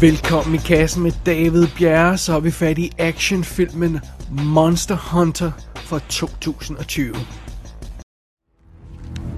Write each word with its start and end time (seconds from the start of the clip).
Velkommen 0.00 0.54
i 0.54 0.58
kassen 0.58 1.02
med 1.02 1.12
David 1.26 1.66
Bjerre, 1.78 2.18
så 2.18 2.32
er 2.32 2.40
vi 2.40 2.50
fat 2.50 2.78
i 2.78 2.92
actionfilmen 2.98 4.00
Monster 4.30 4.94
Hunter 4.94 5.50
fra 5.74 5.98
2020. 5.98 7.16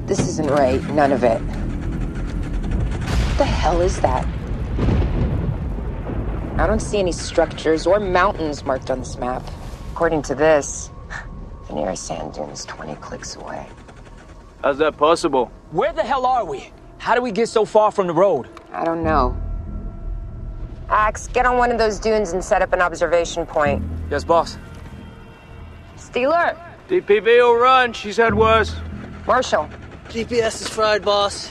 This 0.07 0.19
isn't 0.19 0.51
right, 0.51 0.95
none 0.95 1.15
of 1.15 1.23
it. 1.23 1.41
What 3.27 3.39
the 3.39 3.45
hell 3.45 3.81
is 3.81 3.97
that? 3.97 4.27
I 6.59 6.67
don't 6.67 6.83
see 6.83 6.99
any 6.99 7.13
structures 7.13 7.87
or 7.87 7.99
mountains 7.99 8.67
marked 8.67 8.91
on 8.91 8.99
this 8.99 9.19
map. 9.19 9.43
According 9.93 10.23
to 10.25 10.35
this, 10.35 10.91
the 11.69 11.75
nearest 11.75 12.07
sand 12.07 12.35
dune 12.35 12.51
is 12.53 12.65
20 12.65 12.95
clicks 13.01 13.37
away. 13.37 13.67
How's 14.63 14.79
that 14.79 14.97
possible? 14.99 15.51
Where 15.73 15.93
the 15.93 16.03
hell 16.03 16.27
are 16.27 16.45
we? 16.45 16.61
How 16.99 17.15
do 17.15 17.23
we 17.23 17.33
get 17.33 17.49
so 17.49 17.65
far 17.65 17.91
from 17.91 18.07
the 18.07 18.15
road? 18.15 18.47
I 18.73 18.85
don't 18.85 19.03
know. 19.03 19.50
Axe, 20.91 21.29
get 21.29 21.47
on 21.47 21.57
one 21.57 21.71
of 21.71 21.79
those 21.79 21.99
dunes 21.99 22.33
and 22.33 22.45
set 22.45 22.63
up 22.63 22.73
an 22.73 22.83
observation 22.83 23.47
point. 23.47 23.83
Yes, 24.11 24.25
boss. 24.25 24.59
Steeler, 25.97 26.59
DPV 26.89 27.25
will 27.25 27.55
run. 27.55 27.93
She's 27.93 28.17
had 28.17 28.35
worse. 28.35 28.75
Marshall, 29.27 29.69
GPS 30.09 30.61
is 30.63 30.69
fried, 30.69 31.05
boss. 31.05 31.51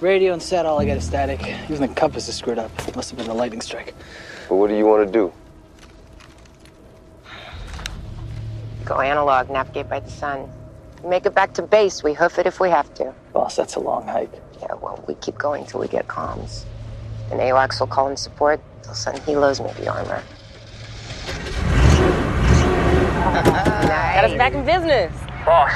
Radio 0.00 0.32
and 0.32 0.42
set, 0.42 0.66
all 0.66 0.78
I 0.78 0.84
got 0.84 0.98
is 0.98 1.06
static. 1.06 1.40
Even 1.70 1.80
the 1.80 1.88
compass 1.88 2.28
is 2.28 2.34
screwed 2.34 2.58
up. 2.58 2.70
Must 2.94 3.10
have 3.10 3.18
been 3.18 3.28
a 3.28 3.34
lightning 3.34 3.60
strike. 3.60 3.94
But 4.48 4.56
what 4.56 4.68
do 4.68 4.76
you 4.76 4.86
want 4.86 5.06
to 5.06 5.12
do? 5.12 5.32
go 8.90 9.00
analog, 9.00 9.48
navigate 9.50 9.88
by 9.88 10.00
the 10.00 10.10
sun. 10.10 10.50
Make 11.04 11.24
it 11.24 11.34
back 11.34 11.54
to 11.54 11.62
base. 11.62 12.02
We 12.02 12.12
hoof 12.12 12.40
it 12.40 12.46
if 12.46 12.58
we 12.58 12.70
have 12.70 12.92
to. 12.94 13.14
Boss, 13.32 13.54
that's 13.54 13.76
a 13.76 13.80
long 13.80 14.06
hike. 14.06 14.32
Yeah, 14.60 14.74
well, 14.74 15.02
we 15.06 15.14
keep 15.14 15.38
going 15.38 15.64
till 15.64 15.78
we 15.80 15.86
get 15.86 16.08
comms. 16.08 16.64
And 17.30 17.40
AWACS 17.40 17.80
will 17.80 17.88
call 17.88 18.10
in 18.10 18.16
support. 18.16 18.60
They'll 18.82 18.94
send 18.94 19.18
helos, 19.18 19.60
maybe 19.60 19.88
armor. 19.88 20.22
Got 24.14 24.30
us 24.30 24.36
back 24.38 24.52
in 24.54 24.64
business. 24.64 25.12
Boss, 25.44 25.72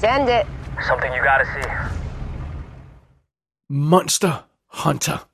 Send 0.00 0.28
it. 0.28 0.46
something 0.88 1.12
you 1.16 1.22
gotta 1.22 1.44
see. 1.54 1.70
Monster 3.70 4.44
Hunter. 4.84 5.26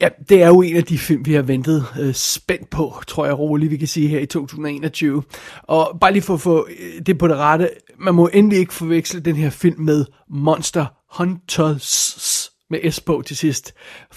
Ja, 0.00 0.08
det 0.28 0.42
er 0.42 0.46
jo 0.48 0.62
en 0.62 0.76
af 0.76 0.84
de 0.84 0.98
film, 0.98 1.26
vi 1.26 1.34
har 1.34 1.42
ventet 1.42 1.86
øh, 2.00 2.14
spændt 2.14 2.70
på, 2.70 2.94
tror 3.06 3.24
jeg 3.26 3.38
roligt, 3.38 3.70
vi 3.70 3.76
kan 3.76 3.88
sige 3.88 4.08
her 4.08 4.18
i 4.20 4.26
2021. 4.26 5.22
Og 5.62 5.98
bare 6.00 6.12
lige 6.12 6.22
for 6.22 6.34
at 6.34 6.40
få 6.40 6.66
øh, 6.80 7.02
det 7.06 7.18
på 7.18 7.28
det 7.28 7.36
rette, 7.36 7.70
man 7.98 8.14
må 8.14 8.28
endelig 8.32 8.58
ikke 8.58 8.74
forveksle 8.74 9.20
den 9.20 9.36
her 9.36 9.50
film 9.50 9.80
med 9.80 10.04
Monster 10.30 10.86
Hunters 11.18 12.50
med 12.70 12.90
S 12.92 13.00
på 13.00 13.22
til 13.26 13.36
sidst, 13.36 13.74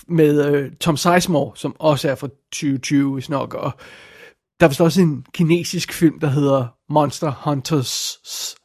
med 0.10 0.46
øh, 0.46 0.72
Tom 0.72 0.98
Sizemore, 0.98 1.52
som 1.56 1.76
også 1.80 2.10
er 2.10 2.16
fra 2.16 2.28
2020, 2.52 3.14
hvis 3.14 3.30
nok, 3.30 3.54
og 3.54 3.72
der 4.60 4.66
er 4.66 4.68
vist 4.68 4.82
også 4.82 5.02
en 5.02 5.26
kinesisk 5.34 5.94
film, 5.94 6.20
der 6.20 6.28
hedder 6.28 6.66
Monster 6.90 7.32
Hunters 7.44 8.18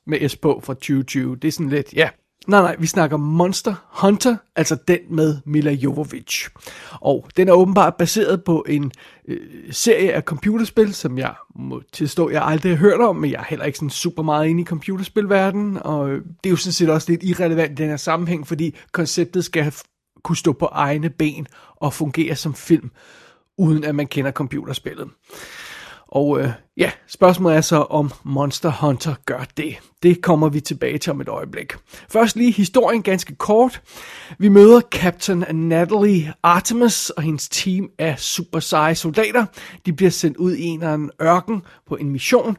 med 0.06 0.28
S 0.28 0.36
på 0.36 0.60
fra 0.64 0.74
2020. 0.74 1.36
Det 1.36 1.48
er 1.48 1.52
sådan 1.52 1.68
lidt, 1.68 1.92
ja. 1.92 2.08
Nej, 2.46 2.60
nej, 2.60 2.76
vi 2.78 2.86
snakker 2.86 3.16
Monster 3.16 3.74
Hunter, 3.90 4.36
altså 4.56 4.76
den 4.88 4.98
med 5.10 5.36
Mila 5.44 5.70
Jovovich. 5.70 6.48
Og 6.90 7.28
den 7.36 7.48
er 7.48 7.52
åbenbart 7.52 7.94
baseret 7.96 8.44
på 8.44 8.64
en 8.68 8.92
øh, 9.28 9.38
serie 9.70 10.12
af 10.12 10.22
computerspil, 10.22 10.94
som 10.94 11.18
jeg 11.18 11.34
må 11.56 11.82
tilstå, 11.92 12.30
jeg 12.30 12.42
aldrig 12.44 12.72
har 12.72 12.76
hørt 12.76 13.00
om, 13.00 13.16
men 13.16 13.30
jeg 13.30 13.38
er 13.38 13.44
heller 13.44 13.64
ikke 13.64 13.78
sådan 13.78 13.90
super 13.90 14.22
meget 14.22 14.48
inde 14.48 14.62
i 14.62 14.64
computerspilverdenen, 14.64 15.78
og 15.80 16.08
det 16.10 16.46
er 16.46 16.50
jo 16.50 16.56
sådan 16.56 16.72
set 16.72 16.90
også 16.90 17.12
lidt 17.12 17.22
irrelevant 17.22 17.72
i 17.72 17.82
den 17.82 17.90
her 17.90 17.96
sammenhæng, 17.96 18.46
fordi 18.46 18.76
konceptet 18.92 19.44
skal 19.44 19.62
have 19.62 19.72
kunne 20.24 20.36
stå 20.36 20.52
på 20.52 20.66
egne 20.66 21.10
ben 21.10 21.46
og 21.76 21.92
fungere 21.92 22.36
som 22.36 22.54
film, 22.54 22.90
uden 23.58 23.84
at 23.84 23.94
man 23.94 24.06
kender 24.06 24.30
computerspillet. 24.30 25.08
Og 26.12 26.40
øh, 26.40 26.50
ja, 26.76 26.90
spørgsmålet 27.06 27.56
er 27.56 27.60
så, 27.60 27.76
om 27.76 28.10
Monster 28.24 28.72
Hunter 28.80 29.14
gør 29.26 29.44
det. 29.56 29.76
Det 30.02 30.22
kommer 30.22 30.48
vi 30.48 30.60
tilbage 30.60 30.98
til 30.98 31.10
om 31.10 31.20
et 31.20 31.28
øjeblik. 31.28 31.72
Først 32.08 32.36
lige 32.36 32.52
historien 32.52 33.02
ganske 33.02 33.34
kort. 33.34 33.82
Vi 34.38 34.48
møder 34.48 34.80
Captain 34.80 35.44
Natalie 35.68 36.32
Artemis 36.42 37.10
og 37.10 37.22
hendes 37.22 37.48
team 37.48 37.88
af 37.98 38.18
super 38.18 38.60
seje 38.60 38.94
soldater. 38.94 39.46
De 39.86 39.92
bliver 39.92 40.10
sendt 40.10 40.36
ud 40.36 40.54
i 40.54 40.62
en 40.62 40.80
eller 40.80 40.94
anden 40.94 41.10
ørken 41.22 41.62
på 41.88 41.96
en 41.96 42.10
mission. 42.10 42.56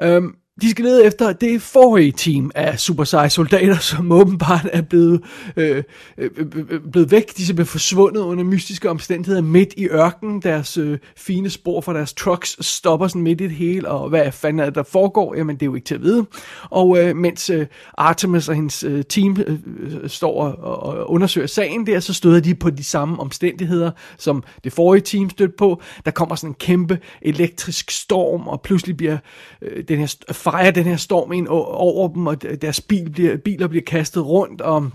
Øhm, 0.00 0.34
de 0.60 0.70
skal 0.70 0.84
lede 0.84 1.04
efter 1.04 1.32
det 1.32 1.62
forrige 1.62 2.12
team 2.12 2.50
af 2.54 2.80
super 2.80 3.04
seje 3.04 3.30
soldater, 3.30 3.78
som 3.78 4.12
åbenbart 4.12 4.68
er 4.72 4.82
blevet, 4.82 5.22
øh, 5.56 5.82
øh, 6.18 6.30
øh, 6.36 6.80
blevet 6.92 7.10
væk. 7.10 7.36
De 7.36 7.42
er 7.50 7.54
blevet 7.54 7.68
forsvundet 7.68 8.20
under 8.20 8.44
mystiske 8.44 8.90
omstændigheder 8.90 9.42
midt 9.42 9.74
i 9.76 9.86
ørkenen. 9.86 10.42
Deres 10.42 10.76
øh, 10.76 10.98
fine 11.16 11.50
spor 11.50 11.80
fra 11.80 11.94
deres 11.94 12.14
trucks 12.14 12.66
stopper 12.66 13.08
sådan 13.08 13.22
midt 13.22 13.40
i 13.40 13.44
det 13.44 13.56
hele, 13.56 13.88
og 13.88 14.08
hvad 14.08 14.32
fanden 14.32 14.60
er 14.60 14.64
det, 14.64 14.74
der 14.74 14.82
foregår? 14.82 15.34
Jamen, 15.36 15.56
det 15.56 15.62
er 15.62 15.66
jo 15.66 15.74
ikke 15.74 15.84
til 15.84 15.94
at 15.94 16.02
vide. 16.02 16.26
Og 16.70 16.98
øh, 16.98 17.16
mens 17.16 17.50
øh, 17.50 17.66
Artemis 17.98 18.48
og 18.48 18.54
hendes 18.54 18.84
øh, 18.84 19.04
team 19.04 19.36
øh, 19.46 19.58
øh 19.78 20.08
står 20.10 20.42
og, 20.42 20.82
og 20.82 21.10
undersøger 21.10 21.46
sagen 21.46 21.86
der, 21.86 22.00
så 22.00 22.14
støder 22.14 22.40
de 22.40 22.54
på 22.54 22.70
de 22.70 22.84
samme 22.84 23.20
omstændigheder, 23.20 23.90
som 24.18 24.42
det 24.64 24.72
forrige 24.72 25.02
team 25.02 25.30
stødte 25.30 25.54
på. 25.58 25.82
Der 26.04 26.10
kommer 26.10 26.34
sådan 26.34 26.50
en 26.50 26.54
kæmpe 26.54 26.98
elektrisk 27.22 27.90
storm, 27.90 28.48
og 28.48 28.60
pludselig 28.60 28.96
bliver 28.96 29.18
øh, 29.62 29.84
den 29.88 29.98
her 29.98 30.06
fejrer 30.42 30.70
den 30.70 30.84
her 30.84 30.96
storm 30.96 31.32
ind 31.32 31.46
over 31.48 32.08
dem, 32.08 32.26
og 32.26 32.42
deres 32.42 32.80
bil 32.80 33.10
bliver, 33.10 33.36
biler 33.36 33.68
bliver 33.68 33.84
kastet 33.84 34.26
rundt, 34.26 34.60
og 34.60 34.90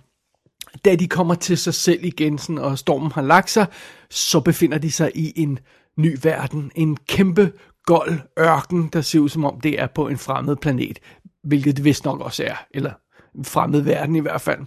da 0.86 0.96
de 0.96 1.08
kommer 1.08 1.36
til 1.36 1.58
sig 1.58 1.74
selv 1.74 2.06
igen, 2.06 2.38
sådan, 2.38 2.58
og 2.58 2.78
stormen 2.78 3.12
har 3.12 3.22
lagt 3.22 3.50
sig, 3.50 3.66
så 4.10 4.40
befinder 4.40 4.78
de 4.78 4.92
sig 4.92 5.12
i 5.16 5.34
en 5.36 5.60
ny 5.98 6.18
verden. 6.24 6.72
En 6.76 6.98
kæmpe 7.08 7.52
gold 7.86 8.20
ørken, 8.40 8.90
der 8.94 9.02
ser 9.02 9.20
ud 9.20 9.30
som 9.30 9.46
om 9.46 9.62
det 9.62 9.82
er 9.82 9.88
på 9.88 10.08
en 10.08 10.18
fremmed 10.18 10.56
planet, 10.56 11.00
hvilket 11.44 11.78
det 11.78 11.86
vist 11.86 12.06
nok 12.06 12.22
også 12.22 12.44
er, 12.44 12.56
eller 12.74 12.92
en 13.38 13.46
fremmed 13.46 13.82
verden 13.82 14.16
i 14.16 14.20
hvert 14.20 14.42
fald. 14.42 14.60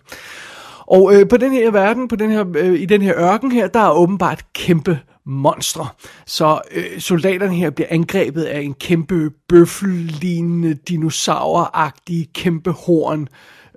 Og 0.86 1.14
øh, 1.14 1.28
på 1.28 1.36
den 1.36 1.52
her 1.52 1.70
verden, 1.70 2.08
på 2.08 2.16
den 2.16 2.30
her, 2.30 2.44
øh, 2.56 2.80
i 2.80 2.86
den 2.86 3.02
her 3.02 3.14
ørken 3.16 3.52
her, 3.52 3.68
der 3.68 3.80
er 3.80 3.92
åbenbart 3.92 4.44
kæmpe 4.52 4.98
monstre. 5.24 5.88
Så 6.26 6.60
øh, 6.72 7.00
soldaterne 7.00 7.54
her 7.54 7.70
bliver 7.70 7.88
angrebet 7.90 8.42
af 8.42 8.60
en 8.60 8.74
kæmpe 8.74 9.30
bøffellignende, 9.48 10.74
dinosauragtig 10.74 12.28
kæmpe 12.34 12.70
horn 12.70 13.28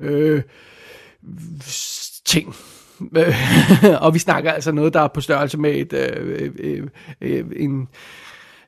øh, 0.01 0.41
ting. 2.25 2.55
Og 4.01 4.13
vi 4.13 4.19
snakker 4.19 4.51
altså 4.51 4.71
noget, 4.71 4.93
der 4.93 5.01
er 5.01 5.07
på 5.07 5.21
størrelse 5.21 5.57
med 5.57 5.75
et, 5.75 5.93
øh, 5.93 6.39
øh, 6.39 6.51
øh, 6.59 6.87
øh 7.21 7.45
en, 7.55 7.87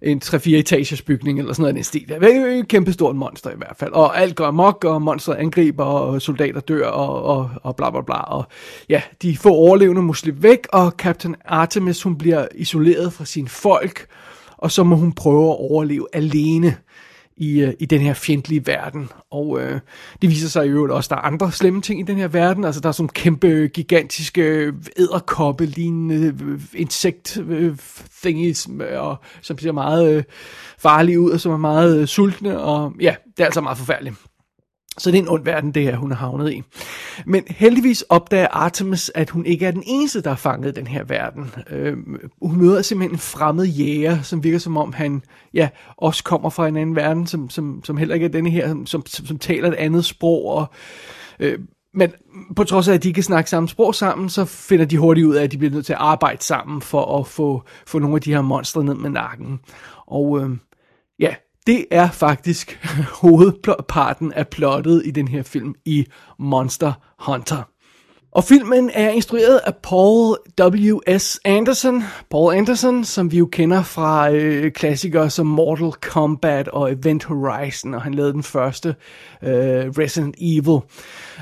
en 0.01 0.22
3-4 0.25 0.50
etagers 0.50 1.01
bygning, 1.01 1.39
eller 1.39 1.53
sådan 1.53 1.61
noget 1.61 1.73
i 1.73 1.75
den 1.75 1.83
stil. 1.83 2.07
Det 2.07 2.35
er 2.35 2.45
et 2.45 2.67
kæmpe 2.67 2.94
stort 2.94 3.16
monster 3.16 3.50
i 3.50 3.57
hvert 3.57 3.75
fald. 3.79 3.91
Og 3.91 4.22
alt 4.22 4.35
går 4.35 4.45
amok, 4.45 4.83
og 4.83 5.01
monster 5.01 5.33
angriber, 5.33 5.83
og 5.83 6.22
soldater 6.22 6.59
dør, 6.59 6.88
og, 6.88 7.23
og, 7.23 7.50
og 7.63 7.75
bla 7.75 7.89
bla 7.89 8.01
bla. 8.01 8.16
Og 8.16 8.45
ja, 8.89 9.01
de 9.22 9.38
få 9.38 9.50
overlevende 9.50 10.01
må 10.01 10.13
slippe 10.13 10.44
væk, 10.44 10.67
og 10.73 10.91
Captain 10.91 11.35
Artemis, 11.45 12.03
hun 12.03 12.17
bliver 12.17 12.47
isoleret 12.56 13.13
fra 13.13 13.25
sine 13.25 13.50
folk, 13.50 14.06
og 14.57 14.72
så 14.72 14.83
må 14.83 14.95
hun 14.95 15.13
prøve 15.13 15.50
at 15.50 15.57
overleve 15.59 16.07
alene 16.13 16.77
i, 17.38 17.62
øh, 17.62 17.73
i 17.79 17.85
den 17.85 18.01
her 18.01 18.13
fjendtlige 18.13 18.68
verden. 18.68 19.09
Og 19.31 19.62
øh, 19.62 19.79
det 20.22 20.29
viser 20.29 20.50
sig 20.50 20.66
i 20.66 20.69
øvrigt 20.69 20.94
også, 20.94 21.07
at 21.07 21.09
der 21.09 21.16
er 21.16 21.22
andre 21.22 21.51
slemme 21.51 21.81
ting 21.81 22.00
i 22.00 22.03
den 22.03 22.18
her 22.18 22.28
verden. 22.28 22.63
Altså 22.63 22.81
der 22.81 22.90
er 22.90 22.94
sådan 22.94 23.09
kæmpe, 23.09 23.68
gigantiske 23.73 24.73
æderkoppe, 24.97 25.66
lignende 25.66 26.44
øh, 26.44 26.62
insekt-thingies, 26.74 28.69
øh, 28.69 28.94
øh, 28.94 29.01
og, 29.01 29.16
som 29.41 29.57
ser 29.57 29.72
meget 29.72 30.16
øh, 30.16 30.24
farlige 30.78 31.19
ud, 31.19 31.31
og 31.31 31.40
som 31.40 31.51
er 31.51 31.57
meget 31.57 32.01
øh, 32.01 32.07
sultne. 32.07 32.59
Og 32.59 32.94
ja, 33.01 33.15
det 33.38 33.39
er 33.39 33.45
altså 33.45 33.62
meget 33.62 33.77
forfærdeligt. 33.77 34.15
Så 34.97 35.12
det 35.12 35.18
er 35.18 35.21
en 35.21 35.30
ond 35.30 35.44
verden, 35.44 35.71
det 35.71 35.83
her, 35.83 35.95
hun 35.95 36.12
er 36.12 36.15
havnet 36.15 36.51
i. 36.51 36.63
Men 37.25 37.44
heldigvis 37.47 38.01
opdager 38.01 38.47
Artemis, 38.47 39.12
at 39.15 39.30
hun 39.30 39.45
ikke 39.45 39.65
er 39.65 39.71
den 39.71 39.83
eneste, 39.86 40.21
der 40.21 40.31
er 40.31 40.36
fanget 40.36 40.69
i 40.69 40.80
den 40.80 40.88
her 40.88 41.03
verden. 41.03 41.51
Øh, 41.71 41.97
hun 42.42 42.57
møder 42.57 42.81
simpelthen 42.81 43.15
en 43.15 43.19
fremmed 43.19 43.65
jæger, 43.65 44.21
som 44.21 44.44
virker 44.44 44.59
som 44.59 44.77
om 44.77 44.94
han 44.94 45.21
ja, 45.53 45.69
også 45.97 46.24
kommer 46.24 46.50
fra 46.50 46.68
en 46.68 46.77
anden 46.77 46.95
verden, 46.95 47.27
som, 47.27 47.50
som, 47.50 47.81
som 47.83 47.97
heller 47.97 48.15
ikke 48.15 48.25
er 48.25 48.30
denne 48.30 48.50
her, 48.50 48.68
som, 48.86 49.06
som, 49.06 49.25
som 49.25 49.39
taler 49.39 49.68
et 49.68 49.75
andet 49.75 50.06
sprog. 50.06 50.45
Og, 50.45 50.65
øh, 51.39 51.59
men 51.94 52.12
på 52.56 52.63
trods 52.63 52.88
af, 52.88 52.94
at 52.94 53.03
de 53.03 53.07
ikke 53.07 53.18
kan 53.18 53.24
snakke 53.24 53.50
samme 53.50 53.69
sprog 53.69 53.95
sammen, 53.95 54.30
så 54.30 54.45
finder 54.45 54.86
de 54.86 54.97
hurtigt 54.97 55.27
ud 55.27 55.36
af, 55.36 55.44
at 55.44 55.51
de 55.51 55.57
bliver 55.57 55.71
nødt 55.71 55.86
til 55.86 55.94
at 55.94 56.00
arbejde 56.00 56.44
sammen 56.44 56.81
for 56.81 57.19
at 57.19 57.27
få, 57.27 57.63
få 57.88 58.00
nogle 58.00 58.15
af 58.15 58.21
de 58.21 58.33
her 58.33 58.42
monstre 58.42 58.83
ned 58.83 58.94
med 58.94 59.09
nakken. 59.09 59.59
Og 60.07 60.39
øh, 60.42 60.50
ja, 61.19 61.36
det 61.67 61.85
er 61.91 62.12
faktisk 62.12 62.79
hovedparten 63.21 64.33
af 64.33 64.47
plottet 64.47 65.01
i 65.06 65.12
den 65.12 65.27
her 65.27 65.44
film 65.44 65.75
i 65.85 66.06
Monster 66.39 66.94
Hunter. 67.19 67.63
Og 68.35 68.43
filmen 68.43 68.91
er 68.93 69.09
instrueret 69.09 69.61
af 69.65 69.75
Paul 69.83 70.37
W.S. 70.61 71.39
Anderson. 71.45 72.03
Paul 72.31 72.55
Anderson, 72.55 73.05
som 73.05 73.31
vi 73.31 73.37
jo 73.37 73.45
kender 73.45 73.83
fra 73.83 74.31
øh, 74.31 74.71
klassikere 74.71 75.29
som 75.29 75.47
Mortal 75.47 75.91
Kombat 75.91 76.67
og 76.67 76.91
Event 76.91 77.23
Horizon, 77.23 77.93
og 77.93 78.01
han 78.01 78.13
lavede 78.13 78.33
den 78.33 78.43
første 78.43 78.95
øh, 79.43 79.49
Resident 79.49 80.35
Evil. 80.41 80.79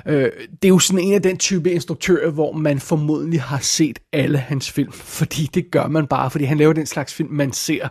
Øh, 0.06 0.32
det 0.62 0.68
er 0.68 0.70
jo 0.70 0.80
sådan 0.80 1.06
en 1.06 1.14
af 1.14 1.22
den 1.22 1.38
type 1.38 1.72
instruktører, 1.72 2.32
hvor 2.32 2.52
man 2.52 2.80
formodentlig 2.80 3.42
har 3.42 3.60
set 3.60 4.00
alle 4.12 4.38
hans 4.38 4.72
film, 4.72 4.92
fordi 4.92 5.50
det 5.54 5.72
gør 5.72 5.88
man 5.88 6.08
bare, 6.08 6.32
fordi 6.32 6.44
han 6.44 6.58
laver 6.58 6.74
den 6.74 6.86
slags 6.86 7.14
film, 7.14 7.30
man 7.32 7.52
ser. 7.52 7.88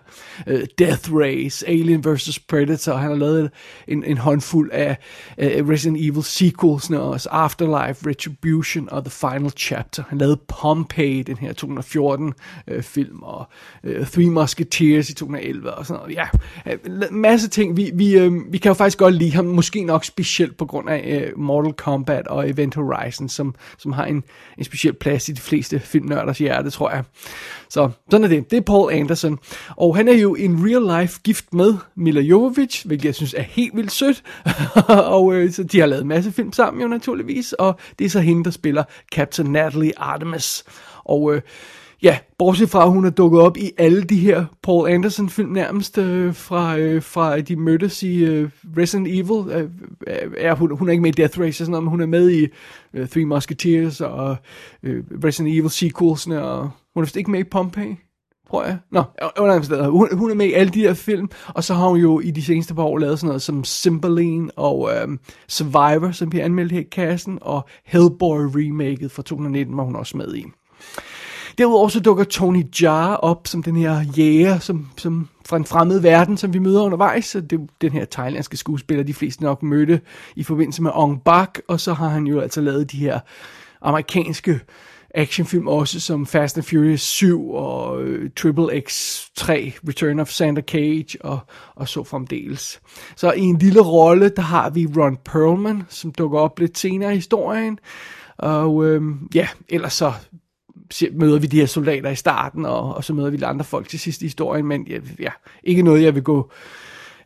Øh, 0.47 0.67
Death 0.79 1.15
Race, 1.15 1.69
Alien 1.69 2.05
vs. 2.05 2.39
Predator, 2.39 2.95
han 2.95 3.11
har 3.11 3.19
lavet 3.19 3.51
en, 3.89 4.05
en 4.05 4.19
håndfuld 4.19 4.71
af 4.73 4.97
øh, 5.39 5.69
Resident 5.69 5.97
Evil 6.01 6.25
sequels, 6.25 6.91
også 6.91 7.29
Afterlife, 7.29 8.11
Retribution 8.11 8.89
og 8.93 9.05
The 9.05 9.11
Final 9.11 9.51
Chapter. 9.57 10.03
Han 10.09 10.19
lavede 10.19 10.41
Pompeii, 10.49 11.23
den 11.23 11.37
her 11.37 11.53
2014 11.53 12.33
øh, 12.69 12.83
film, 12.83 13.23
og 13.23 13.49
øh, 13.85 14.07
Three 14.07 14.31
Musketeers 14.31 15.11
i 15.11 15.15
2011 15.15 15.75
og 15.75 15.87
sådan 15.87 16.01
noget. 16.01 16.15
Ja, 16.15 16.27
øh, 16.67 17.13
masse 17.13 17.49
ting. 17.49 17.77
Vi, 17.77 17.91
vi, 17.95 18.19
øh, 18.19 18.33
vi 18.53 18.59
kan 18.59 18.71
jo 18.71 18.75
faktisk 18.75 18.99
godt 18.99 19.15
lide 19.15 19.33
ham, 19.33 19.45
måske 19.45 19.85
nok 19.85 20.05
specielt 20.05 20.57
på 20.57 20.67
grund 20.67 20.89
af 20.89 21.23
øh, 21.27 21.39
Mortal 21.39 21.73
Kombat 21.73 22.27
og 22.27 22.51
Event 22.51 22.75
Horizon, 22.75 23.29
som, 23.29 23.55
som 23.79 23.93
har 23.93 24.05
en, 24.05 24.25
en 24.59 24.65
speciel 24.65 24.95
plads 24.95 25.29
i 25.29 25.33
de 25.33 25.41
fleste 25.41 25.81
filmnørders 25.81 26.39
hjerte, 26.39 26.71
tror 26.71 26.91
jeg. 26.91 27.05
Så 27.69 27.91
sådan 28.11 28.25
er 28.25 28.29
det. 28.29 28.51
Det 28.51 28.57
er 28.57 28.61
Paul 28.61 28.93
Anderson. 28.93 29.39
Og 29.77 29.97
han 29.97 30.09
er 30.09 30.13
jo 30.13 30.35
en 30.35 30.67
real 30.67 31.01
life 31.01 31.21
gift 31.25 31.55
med 31.55 31.75
Mila 31.97 32.21
Jovovich, 32.21 32.87
hvilket 32.87 33.05
jeg 33.05 33.15
synes 33.15 33.35
er 33.35 33.43
helt 33.43 33.77
vildt 33.77 33.93
sødt. 33.93 34.23
og 35.17 35.35
øh, 35.35 35.53
så 35.53 35.63
de 35.63 35.81
har 35.81 35.87
lavet 35.87 36.03
en 36.03 36.09
masse 36.09 36.33
film 36.33 36.53
sammen 36.53 36.83
jo 36.83 36.89
naturligvis, 36.89 37.53
og 37.53 37.79
det 37.99 38.05
er 38.05 38.09
så 38.09 38.21
hende, 38.21 38.45
der 38.45 38.51
spiller 38.51 38.82
Captain 39.15 39.53
Natalie 39.53 39.99
Artemis. 39.99 40.65
Og 41.05 41.35
øh, 41.35 41.43
ja, 42.03 42.19
bortset 42.39 42.71
fra, 42.71 42.85
at 42.85 42.91
hun 42.91 43.05
er 43.05 43.11
dukket 43.11 43.41
op 43.41 43.57
i 43.57 43.71
alle 43.79 44.03
de 44.03 44.17
her 44.17 44.45
Paul 44.63 44.91
Anderson-film 44.91 45.51
nærmest, 45.51 45.99
øh, 45.99 46.35
fra, 46.35 46.79
øh, 46.79 47.03
fra 47.03 47.41
de 47.41 47.57
mødtes 47.57 48.03
i 48.03 48.25
øh, 48.25 48.51
Resident 48.79 49.09
Evil. 49.09 49.53
Øh, 49.53 49.71
øh 50.07 50.33
er, 50.37 50.55
hun, 50.55 50.77
hun 50.77 50.89
er 50.89 50.93
ikke 50.93 51.03
med 51.03 51.19
i 51.19 51.21
Death 51.21 51.41
Race 51.41 51.49
og 51.49 51.55
sådan 51.55 51.71
noget, 51.71 51.85
men 51.85 51.91
hun 51.91 52.01
er 52.01 52.07
med 52.07 52.31
i 52.31 52.49
øh, 52.95 53.09
Three 53.09 53.25
Musketeers 53.25 54.01
og 54.01 54.37
øh, 54.83 55.05
Resident 55.25 55.57
Evil 55.59 55.71
sequelsene, 55.71 56.43
og 56.43 56.71
hun 56.95 57.03
er 57.03 57.07
vist 57.07 57.17
ikke 57.17 57.31
med 57.31 57.41
i 57.41 57.45
Pompeii 57.45 57.97
tror 58.53 58.65
jeg. 58.65 58.79
Nå, 58.91 59.03
under 59.39 59.91
hun, 59.91 60.09
hun 60.13 60.31
er 60.31 60.35
med 60.35 60.47
i 60.47 60.53
alle 60.53 60.73
de 60.73 60.81
her 60.81 60.95
film, 60.95 61.31
og 61.49 61.65
så 61.65 61.75
har 61.75 61.89
hun 61.89 61.99
jo 61.99 62.21
i 62.21 62.31
de 62.31 62.43
seneste 62.43 62.75
par 62.75 62.83
år 62.83 62.99
lavet 62.99 63.19
sådan 63.19 63.27
noget 63.27 63.43
som 63.43 63.65
Cymbeline 63.65 64.51
og 64.57 64.91
øhm, 64.95 65.19
Survivor, 65.49 66.11
som 66.11 66.31
bliver 66.31 66.45
anmeldt 66.45 66.73
her 66.73 66.81
i 66.81 66.89
kassen, 66.93 67.39
og 67.41 67.69
Hellboy 67.85 68.41
remaket 68.41 69.11
fra 69.11 69.23
2019 69.23 69.77
var 69.77 69.83
hun 69.83 69.97
også 69.97 70.17
med 70.17 70.35
i. 70.35 70.45
Derudover 71.59 71.89
så 71.89 72.01
dukker 72.01 72.25
Tony 72.25 72.65
Jaa 72.83 73.15
op 73.15 73.47
som 73.47 73.63
den 73.63 73.77
her 73.77 74.05
jæger, 74.17 74.59
som, 74.59 74.89
som 74.97 75.29
fra 75.47 75.57
en 75.57 75.65
fremmed 75.65 76.01
verden, 76.01 76.37
som 76.37 76.55
vi 76.55 76.59
møder 76.59 76.83
undervejs. 76.83 77.25
Så 77.25 77.41
det 77.41 77.61
er 77.61 77.67
den 77.81 77.93
her 77.93 78.05
thailandske 78.05 78.57
skuespiller, 78.57 79.05
de 79.05 79.15
fleste 79.15 79.43
nok 79.43 79.63
mødte 79.63 80.01
i 80.37 80.43
forbindelse 80.43 80.83
med 80.83 80.91
Ong 80.95 81.25
Bak, 81.25 81.59
og 81.69 81.81
så 81.81 81.93
har 81.93 82.09
han 82.09 82.27
jo 82.27 82.41
altså 82.41 82.61
lavet 82.61 82.93
de 82.93 82.97
her 82.97 83.21
amerikanske 83.83 84.61
actionfilm 85.15 85.69
også, 85.69 86.01
som 86.01 86.27
Fast 86.27 86.57
and 86.57 86.65
Furious 86.65 87.01
7 87.01 87.51
og 87.51 88.03
øh, 88.03 88.31
Triple 88.37 88.65
X3, 88.65 89.53
Return 89.89 90.21
of 90.21 90.29
Santa 90.29 90.61
Cage 90.61 91.25
og, 91.25 91.39
og 91.75 91.89
så 91.89 92.05
fremdeles. 92.05 92.81
Så 93.17 93.33
i 93.33 93.41
en 93.41 93.59
lille 93.59 93.81
rolle, 93.81 94.29
der 94.29 94.43
har 94.43 94.71
vi 94.71 94.87
Ron 94.97 95.17
Perlman, 95.25 95.83
som 95.89 96.13
dukker 96.13 96.39
op 96.39 96.59
lidt 96.59 96.79
senere 96.79 97.13
i 97.13 97.15
historien. 97.15 97.79
Og 98.39 98.87
øh, 98.87 99.03
ja, 99.35 99.49
ellers 99.69 99.93
så 99.93 100.13
møder 101.13 101.39
vi 101.39 101.47
de 101.47 101.61
her 101.61 101.67
soldater 101.67 102.11
i 102.11 102.17
starten, 102.17 102.67
og, 102.67 102.95
og 102.95 103.05
så 103.05 103.13
møder 103.15 103.31
vi 103.31 103.37
de 103.37 103.47
andre 103.47 103.65
folk 103.65 103.89
til 103.89 104.01
sidst 104.01 104.23
i 104.23 104.25
historien, 104.25 104.67
men 104.67 104.87
ja, 104.89 104.99
ja 105.19 105.31
ikke 105.65 105.83
noget, 105.83 106.03
jeg 106.03 106.15
vil 106.15 106.23
gå 106.23 106.51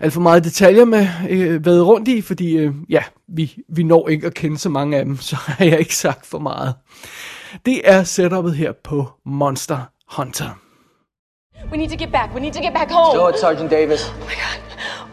alt 0.00 0.12
for 0.12 0.20
meget 0.20 0.44
detaljer 0.44 0.84
med 0.84 1.08
øh, 1.30 1.64
været 1.64 1.86
rundt 1.86 2.08
i, 2.08 2.20
fordi 2.20 2.56
øh, 2.56 2.74
ja, 2.88 3.02
vi, 3.28 3.56
vi 3.68 3.82
når 3.82 4.08
ikke 4.08 4.26
at 4.26 4.34
kende 4.34 4.58
så 4.58 4.68
mange 4.68 4.96
af 4.96 5.04
dem, 5.04 5.16
så 5.30 5.36
har 5.36 5.64
jeg 5.64 5.78
ikke 5.78 5.96
sagt 5.96 6.26
for 6.26 6.38
meget. 6.38 6.74
Det 7.64 7.90
er 7.90 8.04
setupet 8.04 8.56
her 8.56 8.72
på 8.72 9.10
Monster 9.24 9.78
Hunter. 10.08 10.58
We 11.70 11.76
need 11.76 11.88
to 11.88 11.96
get 11.96 12.12
back. 12.12 12.34
We 12.34 12.40
need 12.40 12.52
to 12.52 12.60
get 12.60 12.74
back 12.74 12.90
home. 12.90 13.18
Do 13.18 13.28
it, 13.28 13.38
Sergeant 13.38 13.70
Davis. 13.70 14.00
Oh 14.08 14.18
my 14.20 14.34
god. 14.34 14.60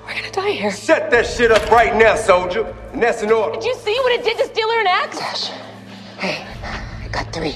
We're 0.06 0.14
gonna 0.14 0.48
die 0.48 0.52
here. 0.62 0.72
Set 0.72 1.12
that 1.12 1.26
shit 1.26 1.52
up 1.52 1.72
right 1.72 1.96
now, 1.96 2.16
soldier. 2.16 2.64
And 2.94 3.02
that's 3.04 3.24
an 3.24 3.32
order. 3.32 3.54
Did 3.60 3.64
you 3.64 3.76
see 3.76 3.98
what 4.04 4.12
it 4.12 4.24
did 4.24 4.38
to 4.38 4.44
Steeler 4.54 4.80
and 4.80 4.88
Axe? 4.88 5.20
Dash. 5.20 5.44
Hey, 6.20 6.46
I 7.06 7.08
got 7.08 7.34
three. 7.34 7.56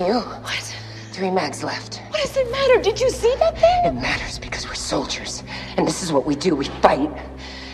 You? 0.00 0.20
What? 0.48 0.64
Three 1.12 1.30
mags 1.30 1.62
left. 1.62 2.02
What 2.10 2.20
does 2.22 2.36
it 2.36 2.50
matter? 2.50 2.82
Did 2.82 3.00
you 3.00 3.10
see 3.10 3.34
that 3.38 3.54
thing? 3.58 3.80
It 3.84 3.94
matters 3.94 4.38
because 4.38 4.66
we're 4.66 4.74
soldiers. 4.74 5.42
And 5.76 5.86
this 5.86 6.02
is 6.02 6.12
what 6.12 6.26
we 6.26 6.34
do. 6.34 6.54
We 6.56 6.66
fight. 6.82 7.10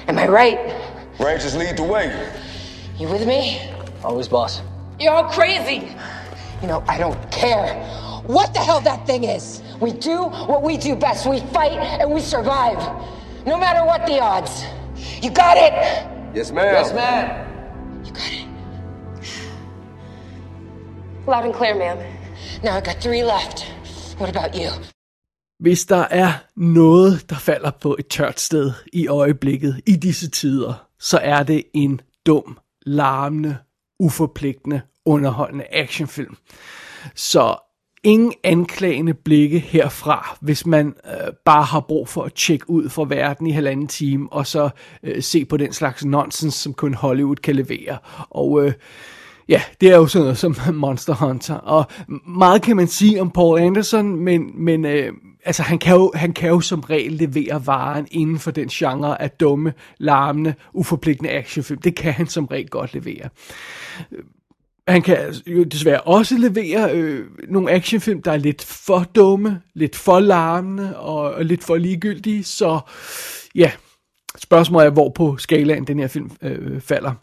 Am 0.09 0.19
I 0.19 0.27
right? 0.29 0.59
Rangers 1.19 1.55
lead 1.57 1.77
the 1.77 1.83
way. 1.83 2.07
You 2.99 3.09
with 3.09 3.27
me? 3.27 3.71
Always, 4.05 4.29
boss. 4.29 4.63
You're 5.01 5.13
all 5.13 5.29
crazy. 5.31 5.89
You 6.65 6.69
know, 6.69 6.83
I 6.89 6.97
don't 6.97 7.31
care 7.31 7.67
what 8.27 8.55
the 8.55 8.61
hell 8.61 8.81
that 8.81 9.07
thing 9.07 9.25
is. 9.25 9.63
We 9.81 9.93
do 9.93 10.17
what 10.51 10.63
we 10.63 10.79
do 10.79 10.97
best. 10.97 11.27
We 11.27 11.41
fight 11.41 11.79
and 12.01 12.11
we 12.11 12.23
survive. 12.23 12.79
No 13.45 13.59
matter 13.59 13.85
what 13.85 14.07
the 14.07 14.19
odds. 14.19 14.65
You 15.23 15.31
got 15.31 15.59
it? 15.59 15.75
Yes, 16.35 16.51
ma'am. 16.51 16.75
Yes, 16.79 16.93
ma'am. 16.95 17.25
You 18.07 18.13
got 18.13 18.33
it. 18.33 18.47
Loud 21.27 21.45
and 21.45 21.55
clear, 21.55 21.75
ma'am. 21.75 21.99
Now 22.63 22.79
I 22.79 22.81
got 22.81 22.97
three 23.03 23.25
left. 23.25 23.67
What 24.19 24.31
about 24.31 24.55
you? 24.55 24.71
Hvis 25.59 25.87
der 25.87 26.07
er 26.11 26.33
noget, 26.57 27.31
der 27.31 27.37
falder 27.37 27.71
på 27.71 27.97
et 27.99 28.07
tørt 28.07 28.41
sted 28.41 28.73
i 28.93 29.09
øjeblikket, 29.09 29.81
i 29.87 29.97
disse 29.97 30.31
tider, 30.31 30.87
så 30.99 31.19
er 31.19 31.43
det 31.43 31.65
en 31.75 32.01
dum, 32.27 32.59
larmende, 32.87 33.57
uforpligtende, 33.99 34.81
underholdende 35.05 35.65
actionfilm. 35.71 36.37
Så 37.15 37.57
ingen 38.05 38.33
anklagende 38.45 39.15
blikke 39.15 39.59
herfra, 39.59 40.37
hvis 40.41 40.67
man 40.67 40.95
øh, 41.07 41.33
bare 41.45 41.63
har 41.63 41.81
brug 41.81 42.09
for 42.09 42.23
at 42.23 42.35
tjekke 42.35 42.71
ud 42.71 42.89
fra 42.89 43.05
verden 43.09 43.47
i 43.47 43.51
halvanden 43.51 43.87
time, 43.87 44.33
og 44.33 44.47
så 44.47 44.71
øh, 45.03 45.23
se 45.23 45.45
på 45.45 45.57
den 45.57 45.73
slags 45.73 46.05
nonsens, 46.05 46.55
som 46.55 46.75
kun 46.75 46.95
Hollywood 46.95 47.37
kan 47.37 47.57
levere. 47.57 47.99
Og 48.31 48.65
øh, 48.65 48.73
ja, 49.49 49.63
det 49.81 49.89
er 49.89 49.97
jo 49.97 50.07
sådan 50.07 50.23
noget 50.23 50.39
som 50.39 50.57
Monster 50.75 51.15
Hunter. 51.15 51.55
Og 51.55 51.87
meget 52.27 52.63
kan 52.63 52.77
man 52.77 52.89
sige 52.89 53.21
om 53.21 53.31
Paul 53.31 53.61
Anderson, 53.61 54.17
men, 54.17 54.65
men 54.65 54.85
øh, 54.85 55.13
altså, 55.45 55.63
han, 55.63 55.79
kan 55.79 55.95
jo, 55.95 56.13
han 56.15 56.33
kan 56.33 56.49
jo 56.49 56.61
som 56.61 56.81
regel 56.81 57.13
levere 57.13 57.67
varen 57.67 58.07
inden 58.11 58.39
for 58.39 58.51
den 58.51 58.69
genre 58.69 59.23
af 59.23 59.31
dumme, 59.31 59.73
larmende, 59.99 60.55
uforpligtende 60.73 61.31
actionfilm. 61.31 61.81
Det 61.81 61.97
kan 61.97 62.13
han 62.13 62.27
som 62.27 62.45
regel 62.45 62.69
godt 62.69 62.95
levere. 62.95 63.29
Han 64.89 65.03
kan 65.03 65.35
jo 65.47 65.65
desværre 65.65 66.01
også 66.01 66.39
levere 66.39 66.93
øh, 66.93 67.27
nogle 67.49 67.71
actionfilm, 67.71 68.23
der 68.23 68.33
er 68.33 68.37
lidt 68.37 68.65
for 68.65 69.05
dumme, 69.15 69.61
lidt 69.75 69.97
for 69.97 70.21
larmende 70.21 70.99
og, 70.99 71.35
og 71.35 71.45
lidt 71.45 71.65
for 71.65 71.77
ligegyldige. 71.77 72.45
Så 72.45 72.81
ja, 73.55 73.71
spørgsmålet 74.39 74.87
er, 74.87 74.91
hvor 74.91 75.09
på 75.09 75.37
skalaen 75.37 75.87
den 75.87 75.99
her 75.99 76.09
film 76.09 76.31
øh, 76.43 76.81
falder. 76.81 77.11
Øh, 77.11 77.17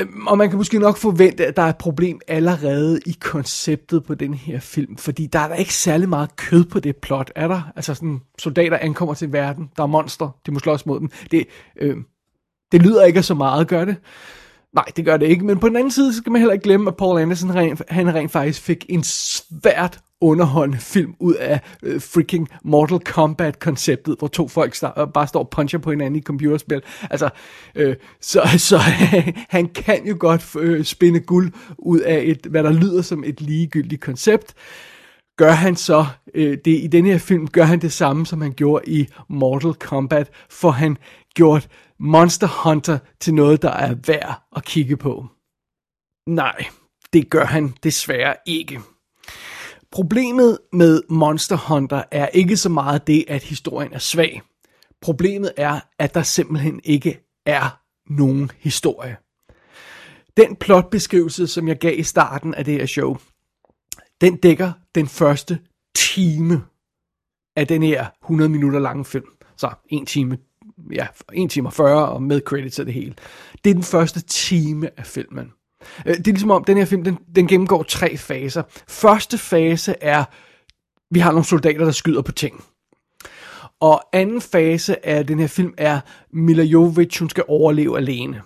Øh, 0.00 0.06
og 0.26 0.38
man 0.38 0.48
kan 0.48 0.58
måske 0.58 0.78
nok 0.78 0.96
forvente, 0.96 1.46
at 1.46 1.56
der 1.56 1.62
er 1.62 1.68
et 1.68 1.76
problem 1.76 2.20
allerede 2.28 3.00
i 3.06 3.16
konceptet 3.20 4.04
på 4.04 4.14
den 4.14 4.34
her 4.34 4.60
film, 4.60 4.96
fordi 4.96 5.26
der 5.26 5.38
er 5.38 5.48
der 5.48 5.54
ikke 5.54 5.74
særlig 5.74 6.08
meget 6.08 6.36
kød 6.36 6.64
på 6.64 6.80
det 6.80 6.96
plot, 6.96 7.32
er 7.34 7.48
der? 7.48 7.72
Altså 7.76 7.94
sådan, 7.94 8.20
soldater 8.38 8.78
ankommer 8.78 9.14
til 9.14 9.32
verden, 9.32 9.70
der 9.76 9.82
er 9.82 9.86
monster, 9.86 10.36
de 10.46 10.52
må 10.52 10.58
slås 10.58 10.86
mod 10.86 11.00
dem. 11.00 11.10
Det, 11.30 11.46
øh, 11.76 11.96
det 12.72 12.82
lyder 12.82 13.04
ikke 13.04 13.22
så 13.22 13.34
meget, 13.34 13.68
gør 13.68 13.84
det? 13.84 13.96
Nej, 14.74 14.84
det 14.96 15.04
gør 15.04 15.16
det 15.16 15.26
ikke, 15.26 15.44
men 15.44 15.58
på 15.58 15.68
den 15.68 15.76
anden 15.76 15.90
side, 15.90 16.12
så 16.12 16.18
skal 16.18 16.32
man 16.32 16.40
heller 16.40 16.52
ikke 16.52 16.62
glemme, 16.62 16.90
at 16.90 16.96
Paul 16.96 17.20
Anderson 17.20 17.54
rent, 17.54 17.82
han 17.88 18.14
rent 18.14 18.32
faktisk 18.32 18.62
fik 18.62 18.86
en 18.88 19.02
svært 19.02 20.00
underholdende 20.22 20.78
film 20.78 21.14
ud 21.18 21.34
af 21.34 21.60
øh, 21.82 22.00
freaking 22.00 22.48
Mortal 22.64 23.00
Kombat-konceptet, 23.00 24.16
hvor 24.18 24.28
to 24.28 24.48
folk 24.48 24.74
star- 24.74 25.00
øh, 25.00 25.08
bare 25.14 25.26
står 25.26 25.40
og 25.40 25.50
puncher 25.50 25.78
på 25.78 25.90
hinanden 25.90 26.16
i 26.16 26.22
computerspil. 26.22 26.82
Altså, 27.10 27.28
øh, 27.74 27.96
så, 28.20 28.42
så 28.70 28.78
han 29.56 29.68
kan 29.68 30.06
jo 30.06 30.16
godt 30.18 30.56
øh, 30.56 30.84
spinde 30.84 31.20
guld 31.20 31.52
ud 31.78 32.00
af 32.00 32.22
et, 32.24 32.46
hvad 32.50 32.62
der 32.62 32.72
lyder 32.72 33.02
som 33.02 33.24
et 33.24 33.40
ligegyldigt 33.40 34.00
koncept. 34.00 34.54
Gør 35.36 35.50
han 35.50 35.76
så 35.76 36.06
øh, 36.34 36.58
det 36.64 36.82
i 36.82 36.86
den 36.86 37.06
her 37.06 37.18
film, 37.18 37.48
gør 37.48 37.64
han 37.64 37.80
det 37.80 37.92
samme, 37.92 38.26
som 38.26 38.40
han 38.40 38.52
gjorde 38.52 38.84
i 38.86 39.06
Mortal 39.28 39.74
Kombat, 39.74 40.30
for 40.50 40.70
han 40.70 40.96
gjort 41.34 41.68
Monster 42.00 42.46
Hunter 42.64 42.98
til 43.20 43.34
noget, 43.34 43.62
der 43.62 43.70
er 43.70 43.94
værd 44.06 44.42
at 44.56 44.64
kigge 44.64 44.96
på. 44.96 45.26
Nej, 46.28 46.64
det 47.12 47.30
gør 47.30 47.44
han 47.44 47.74
desværre 47.82 48.34
ikke. 48.46 48.80
Problemet 49.92 50.58
med 50.72 51.02
Monster 51.08 51.56
Hunter 51.56 52.02
er 52.10 52.26
ikke 52.26 52.56
så 52.56 52.68
meget 52.68 53.06
det, 53.06 53.24
at 53.28 53.42
historien 53.42 53.92
er 53.92 53.98
svag. 53.98 54.42
Problemet 55.00 55.52
er, 55.56 55.80
at 55.98 56.14
der 56.14 56.22
simpelthen 56.22 56.80
ikke 56.84 57.20
er 57.46 57.80
nogen 58.06 58.50
historie. 58.58 59.16
den 60.36 60.56
plotbeskrivelse, 60.56 61.46
som 61.46 61.68
jeg 61.68 61.78
gav 61.78 61.98
i 61.98 62.02
starten 62.02 62.54
af 62.54 62.64
det 62.64 62.74
her 62.74 62.86
show, 62.86 63.16
den 64.20 64.36
dækker 64.36 64.72
den 64.94 65.08
første 65.08 65.58
time 65.94 66.62
af 67.56 67.66
den 67.66 67.82
her 67.82 68.06
100 68.24 68.48
minutter 68.48 68.78
lange 68.78 69.04
film. 69.04 69.26
Så 69.56 69.70
en 69.88 70.06
time, 70.06 70.38
ja, 70.92 71.06
en 71.32 71.48
time 71.48 71.68
og 71.68 71.72
40 71.72 72.08
og 72.08 72.22
med 72.22 72.40
credits 72.40 72.78
og 72.78 72.86
det 72.86 72.94
hele. 72.94 73.14
Det 73.64 73.70
er 73.70 73.74
den 73.74 73.82
første 73.82 74.20
time 74.22 74.90
af 74.98 75.06
filmen. 75.06 75.52
Øh, 76.06 76.16
det 76.16 76.28
er 76.28 76.32
ligesom 76.32 76.50
om, 76.50 76.64
den 76.64 76.76
her 76.76 76.84
film, 76.84 77.04
den, 77.04 77.18
den 77.36 77.46
gennemgår 77.46 77.82
tre 77.82 78.16
faser. 78.16 78.62
Første 78.88 79.38
fase 79.38 79.94
er, 80.00 80.24
vi 81.10 81.18
har 81.18 81.30
nogle 81.30 81.44
soldater, 81.44 81.84
der 81.84 81.92
skyder 81.92 82.22
på 82.22 82.32
ting. 82.32 82.64
Og 83.80 84.02
anden 84.12 84.40
fase 84.40 85.06
af 85.06 85.26
den 85.26 85.38
her 85.38 85.46
film 85.46 85.74
er, 85.78 86.00
Mila 86.32 86.62
Jovovich, 86.62 87.20
hun 87.20 87.30
skal 87.30 87.44
overleve 87.48 87.98
alene. 87.98 88.42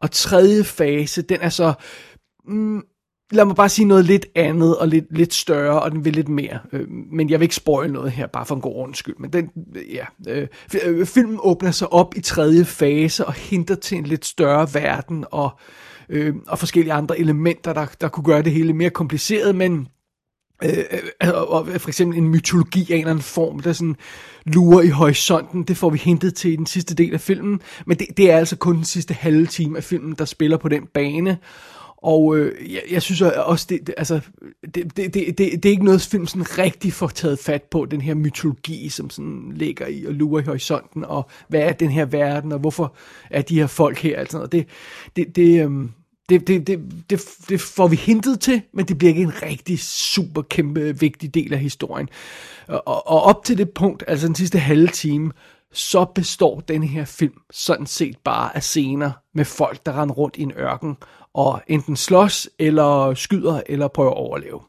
Og 0.00 0.10
tredje 0.10 0.64
fase, 0.64 1.22
den 1.22 1.40
er 1.40 1.48
så, 1.48 1.72
mm, 2.44 2.82
lad 3.30 3.44
mig 3.44 3.56
bare 3.56 3.68
sige 3.68 3.86
noget 3.86 4.04
lidt 4.04 4.26
andet 4.34 4.76
og 4.76 4.88
lidt, 4.88 5.04
lidt 5.10 5.34
større, 5.34 5.82
og 5.82 5.90
den 5.90 6.04
vil 6.04 6.12
lidt 6.12 6.28
mere. 6.28 6.58
Øh, 6.72 6.90
men 6.90 7.30
jeg 7.30 7.40
vil 7.40 7.44
ikke 7.44 7.54
spoil 7.54 7.92
noget 7.92 8.12
her, 8.12 8.26
bare 8.26 8.46
for 8.46 8.54
en 8.54 8.60
god 8.60 8.74
ordens 8.74 8.98
skyld. 8.98 9.14
Men 9.18 9.32
den, 9.32 9.50
ja, 9.92 10.04
øh, 10.28 10.48
øh 10.84 11.06
filmen 11.06 11.38
åbner 11.42 11.70
sig 11.70 11.92
op 11.92 12.14
i 12.16 12.20
tredje 12.20 12.64
fase 12.64 13.26
og 13.26 13.32
henter 13.32 13.74
til 13.74 13.98
en 13.98 14.04
lidt 14.04 14.24
større 14.24 14.68
verden 14.74 15.24
og, 15.30 15.50
øh, 16.08 16.34
og 16.48 16.58
forskellige 16.58 16.92
andre 16.92 17.18
elementer, 17.18 17.72
der, 17.72 17.86
der 18.00 18.08
kunne 18.08 18.24
gøre 18.24 18.42
det 18.42 18.52
hele 18.52 18.72
mere 18.72 18.90
kompliceret, 18.90 19.54
men 19.54 19.88
øh, 20.64 20.78
øh, 21.22 21.28
og, 21.34 21.50
og 21.50 21.68
for 21.80 21.88
eksempel 21.88 22.18
en 22.18 22.28
mytologi 22.28 22.80
af 22.80 22.94
en 22.94 23.00
eller 23.00 23.10
anden 23.10 23.22
form, 23.22 23.60
der 23.60 23.72
sådan 23.72 23.96
lurer 24.46 24.82
i 24.82 24.88
horisonten, 24.88 25.62
det 25.62 25.76
får 25.76 25.90
vi 25.90 25.98
hintet 25.98 26.34
til 26.34 26.52
i 26.52 26.56
den 26.56 26.66
sidste 26.66 26.94
del 26.94 27.14
af 27.14 27.20
filmen, 27.20 27.60
men 27.86 27.98
det, 27.98 28.06
det 28.16 28.30
er 28.30 28.36
altså 28.36 28.56
kun 28.56 28.76
den 28.76 28.84
sidste 28.84 29.14
halve 29.14 29.46
time 29.46 29.76
af 29.76 29.84
filmen, 29.84 30.14
der 30.18 30.24
spiller 30.24 30.56
på 30.56 30.68
den 30.68 30.86
bane, 30.94 31.38
og 32.06 32.38
øh, 32.38 32.72
jeg, 32.74 32.82
jeg 32.90 33.02
synes 33.02 33.22
også, 33.22 33.66
det, 33.68 33.86
det, 33.86 33.94
altså, 33.96 34.20
det, 34.74 34.96
det, 34.96 35.14
det, 35.14 35.14
det, 35.14 35.38
det 35.38 35.64
er 35.64 35.70
ikke 35.70 35.84
noget, 35.84 36.02
film 36.02 36.26
sådan 36.26 36.58
rigtig 36.58 36.92
får 36.92 37.08
taget 37.08 37.38
fat 37.38 37.62
på, 37.62 37.86
den 37.90 38.00
her 38.00 38.14
mytologi, 38.14 38.88
som 38.88 39.10
sådan 39.10 39.52
ligger 39.54 39.86
i 39.86 40.04
og 40.06 40.12
lurer 40.12 40.42
i 40.42 40.44
horisonten, 40.44 41.04
og 41.04 41.30
hvad 41.48 41.60
er 41.60 41.72
den 41.72 41.90
her 41.90 42.04
verden, 42.04 42.52
og 42.52 42.58
hvorfor 42.58 42.94
er 43.30 43.42
de 43.42 43.58
her 43.58 43.66
folk 43.66 43.98
her, 43.98 44.18
altså, 44.18 44.38
og 44.38 44.52
det, 44.52 44.66
det, 45.16 45.36
det, 45.36 45.64
øh, 45.64 45.88
det, 46.28 46.46
det, 46.48 46.66
det, 46.66 46.80
det, 47.10 47.20
det 47.48 47.60
får 47.60 47.88
vi 47.88 47.96
hintet 47.96 48.40
til, 48.40 48.62
men 48.72 48.84
det 48.84 48.98
bliver 48.98 49.08
ikke 49.08 49.22
en 49.22 49.42
rigtig 49.42 49.78
super 49.80 50.42
kæmpe 50.42 51.00
vigtig 51.00 51.34
del 51.34 51.52
af 51.52 51.58
historien. 51.58 52.08
Og, 52.68 53.08
og 53.08 53.22
op 53.22 53.44
til 53.44 53.58
det 53.58 53.70
punkt, 53.70 54.04
altså 54.06 54.26
den 54.26 54.34
sidste 54.34 54.58
halve 54.58 54.88
time, 54.88 55.32
så 55.72 56.04
består 56.04 56.60
den 56.60 56.82
her 56.82 57.04
film 57.04 57.40
sådan 57.50 57.86
set 57.86 58.16
bare 58.24 58.56
af 58.56 58.62
scener 58.62 59.12
med 59.34 59.44
folk, 59.44 59.86
der 59.86 60.02
render 60.02 60.14
rundt 60.14 60.36
i 60.36 60.42
en 60.42 60.52
ørken 60.56 60.96
og 61.36 61.62
enten 61.66 61.96
slås, 61.96 62.48
eller 62.58 63.14
skyder, 63.14 63.62
eller 63.66 63.88
prøver 63.88 64.10
at 64.10 64.16
overleve. 64.16 64.60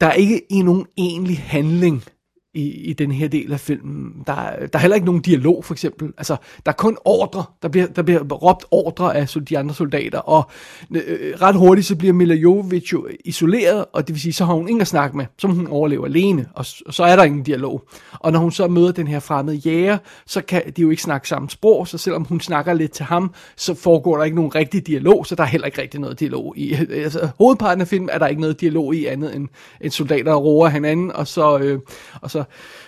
Der 0.00 0.06
er 0.06 0.12
ikke 0.12 0.52
i 0.52 0.62
nogen 0.62 0.86
egentlig 0.96 1.38
handling 1.38 2.04
i, 2.54 2.70
i 2.70 2.92
den 2.92 3.12
her 3.12 3.28
del 3.28 3.52
af 3.52 3.60
filmen. 3.60 4.12
Der, 4.26 4.32
er- 4.32 4.66
der 4.66 4.78
er 4.78 4.80
heller 4.80 4.94
ikke 4.94 5.06
nogen 5.06 5.22
dialog, 5.22 5.64
for 5.64 5.74
eksempel. 5.74 6.12
Altså, 6.18 6.36
der 6.66 6.72
er 6.72 6.76
kun 6.76 6.96
ordre. 7.04 7.44
Der 7.62 7.68
bliver, 7.68 7.86
der 7.86 8.02
bliver 8.02 8.20
råbt 8.22 8.64
ordre 8.70 9.16
af 9.16 9.28
de 9.28 9.58
andre 9.58 9.74
soldater, 9.74 10.18
og 10.18 10.50
øh, 10.94 11.02
øh, 11.06 11.34
ret 11.42 11.54
hurtigt 11.56 11.86
så 11.86 11.96
bliver 11.96 12.14
Mila 12.14 12.34
Jovovich 12.34 12.92
jo 12.92 13.08
isoleret, 13.24 13.84
og 13.92 14.06
det 14.06 14.14
vil 14.14 14.20
sige, 14.22 14.32
så 14.32 14.44
har 14.44 14.54
hun 14.54 14.68
ingen 14.68 14.80
at 14.80 14.86
snakke 14.86 15.16
med, 15.16 15.26
så 15.38 15.46
hun 15.48 15.66
overlever 15.66 16.04
alene, 16.06 16.46
og, 16.54 16.64
og 16.86 16.94
så 16.94 17.04
er 17.04 17.16
der 17.16 17.24
ingen 17.24 17.42
dialog. 17.42 17.82
Og 18.12 18.32
når 18.32 18.38
hun 18.38 18.52
så 18.52 18.68
møder 18.68 18.92
den 18.92 19.06
her 19.06 19.20
fremmede 19.20 19.56
jæger, 19.56 19.98
så 20.26 20.40
kan 20.40 20.62
de 20.76 20.82
jo 20.82 20.90
ikke 20.90 21.02
snakke 21.02 21.28
samme 21.28 21.50
sprog, 21.50 21.88
så 21.88 21.98
selvom 21.98 22.24
hun 22.24 22.40
snakker 22.40 22.74
lidt 22.74 22.92
til 22.92 23.04
ham, 23.04 23.34
så 23.56 23.74
foregår 23.74 24.16
der 24.16 24.24
ikke 24.24 24.36
nogen 24.36 24.54
rigtig 24.54 24.86
dialog, 24.86 25.26
så 25.26 25.34
der 25.34 25.42
er 25.42 25.46
heller 25.46 25.66
ikke 25.66 25.82
rigtig 25.82 26.00
noget 26.00 26.20
dialog 26.20 26.54
i. 26.58 26.74
Altså, 27.02 27.28
hovedparten 27.38 27.80
af 27.80 27.88
filmen 27.88 28.10
er 28.12 28.18
der 28.18 28.26
ikke 28.26 28.40
noget 28.40 28.60
dialog 28.60 28.94
i 28.94 29.06
andet 29.06 29.36
end, 29.36 29.48
end 29.80 29.90
soldater, 29.90 30.24
der 30.24 30.34
roer 30.34 30.68
hinanden, 30.68 31.12
og 31.12 31.26
så, 31.26 31.58
øh, 31.58 31.78
og 32.22 32.30
så 32.30 32.41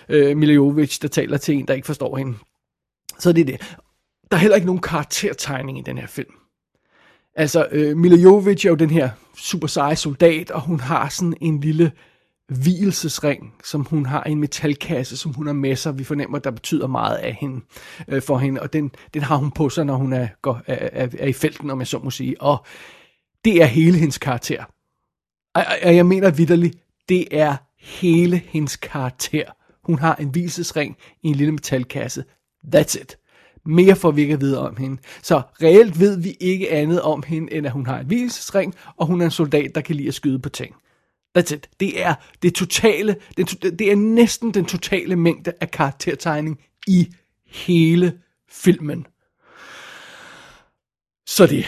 øh, 0.09 0.37
Miljovic, 0.37 0.99
der 0.99 1.07
taler 1.07 1.37
til 1.37 1.55
en, 1.55 1.67
der 1.67 1.73
ikke 1.73 1.85
forstår 1.85 2.17
hende. 2.17 2.37
Så 3.19 3.31
det 3.31 3.41
er 3.41 3.45
det. 3.45 3.75
Der 4.31 4.37
er 4.37 4.41
heller 4.41 4.55
ikke 4.55 4.65
nogen 4.67 4.81
karaktertegning 4.81 5.79
i 5.79 5.81
den 5.81 5.97
her 5.97 6.07
film. 6.07 6.33
Altså, 7.35 7.67
øh, 7.71 7.97
Miljovic 7.97 8.65
er 8.65 8.69
jo 8.69 8.75
den 8.75 8.89
her 8.89 9.09
super 9.37 9.67
seje 9.67 9.95
soldat, 9.95 10.51
og 10.51 10.61
hun 10.61 10.79
har 10.79 11.09
sådan 11.09 11.33
en 11.41 11.59
lille 11.59 11.91
hvilesesring, 12.49 13.53
som 13.63 13.81
hun 13.85 14.05
har 14.05 14.27
i 14.27 14.31
en 14.31 14.39
metalkasse, 14.39 15.17
som 15.17 15.33
hun 15.33 15.45
har 15.47 15.53
med 15.53 15.75
sig. 15.75 15.97
Vi 15.99 16.03
fornemmer, 16.03 16.39
der 16.39 16.51
betyder 16.51 16.87
meget 16.87 17.15
af 17.17 17.33
hende, 17.41 17.61
øh, 18.07 18.21
for 18.21 18.37
hende, 18.37 18.61
og 18.61 18.73
den, 18.73 18.91
den 19.13 19.21
har 19.21 19.35
hun 19.35 19.51
på 19.51 19.69
sig, 19.69 19.85
når 19.85 19.95
hun 19.95 20.13
er, 20.13 20.27
går, 20.41 20.61
er, 20.67 20.89
er, 21.03 21.07
er 21.19 21.27
i 21.27 21.33
felten, 21.33 21.69
om 21.69 21.79
jeg 21.79 21.87
så 21.87 21.99
må 21.99 22.09
sige. 22.11 22.41
Og 22.41 22.65
det 23.45 23.61
er 23.61 23.65
hele 23.65 23.97
hendes 23.97 24.17
karakter. 24.17 24.63
Og, 25.55 25.63
og- 25.67 25.77
og 25.83 25.95
jeg 25.95 26.05
mener 26.05 26.31
vidderligt, 26.31 26.77
det 27.09 27.27
er 27.31 27.55
hele 27.79 28.37
hendes 28.37 28.75
karakter. 28.75 29.43
Hun 29.83 29.99
har 29.99 30.15
en 30.15 30.35
visesring 30.35 30.97
i 31.23 31.27
en 31.27 31.35
lille 31.35 31.51
metalkasse. 31.51 32.23
That's 32.75 33.01
it. 33.01 33.17
Mere 33.65 33.95
får 33.95 34.11
vi 34.11 34.21
ikke 34.21 34.33
at 34.33 34.41
vide 34.41 34.59
om 34.59 34.77
hende. 34.77 35.01
Så 35.21 35.41
reelt 35.61 35.99
ved 35.99 36.21
vi 36.21 36.37
ikke 36.39 36.71
andet 36.71 37.01
om 37.01 37.23
hende, 37.27 37.53
end 37.53 37.65
at 37.65 37.71
hun 37.71 37.85
har 37.85 37.99
en 37.99 38.09
visesring, 38.09 38.75
og 38.97 39.07
hun 39.07 39.21
er 39.21 39.25
en 39.25 39.31
soldat, 39.31 39.75
der 39.75 39.81
kan 39.81 39.95
lide 39.95 40.07
at 40.07 40.13
skyde 40.13 40.39
på 40.39 40.49
ting. 40.49 40.75
That's 41.37 41.53
it. 41.53 41.69
Det 41.79 42.03
er 42.03 42.15
det 42.41 42.55
totale, 42.55 43.15
det, 43.37 43.79
det 43.79 43.91
er 43.91 43.95
næsten 43.95 44.53
den 44.53 44.65
totale 44.65 45.15
mængde 45.15 45.53
af 45.61 45.71
karaktertegning 45.71 46.59
i 46.87 47.07
hele 47.45 48.19
filmen. 48.49 49.07
Så 51.27 51.47
det, 51.47 51.65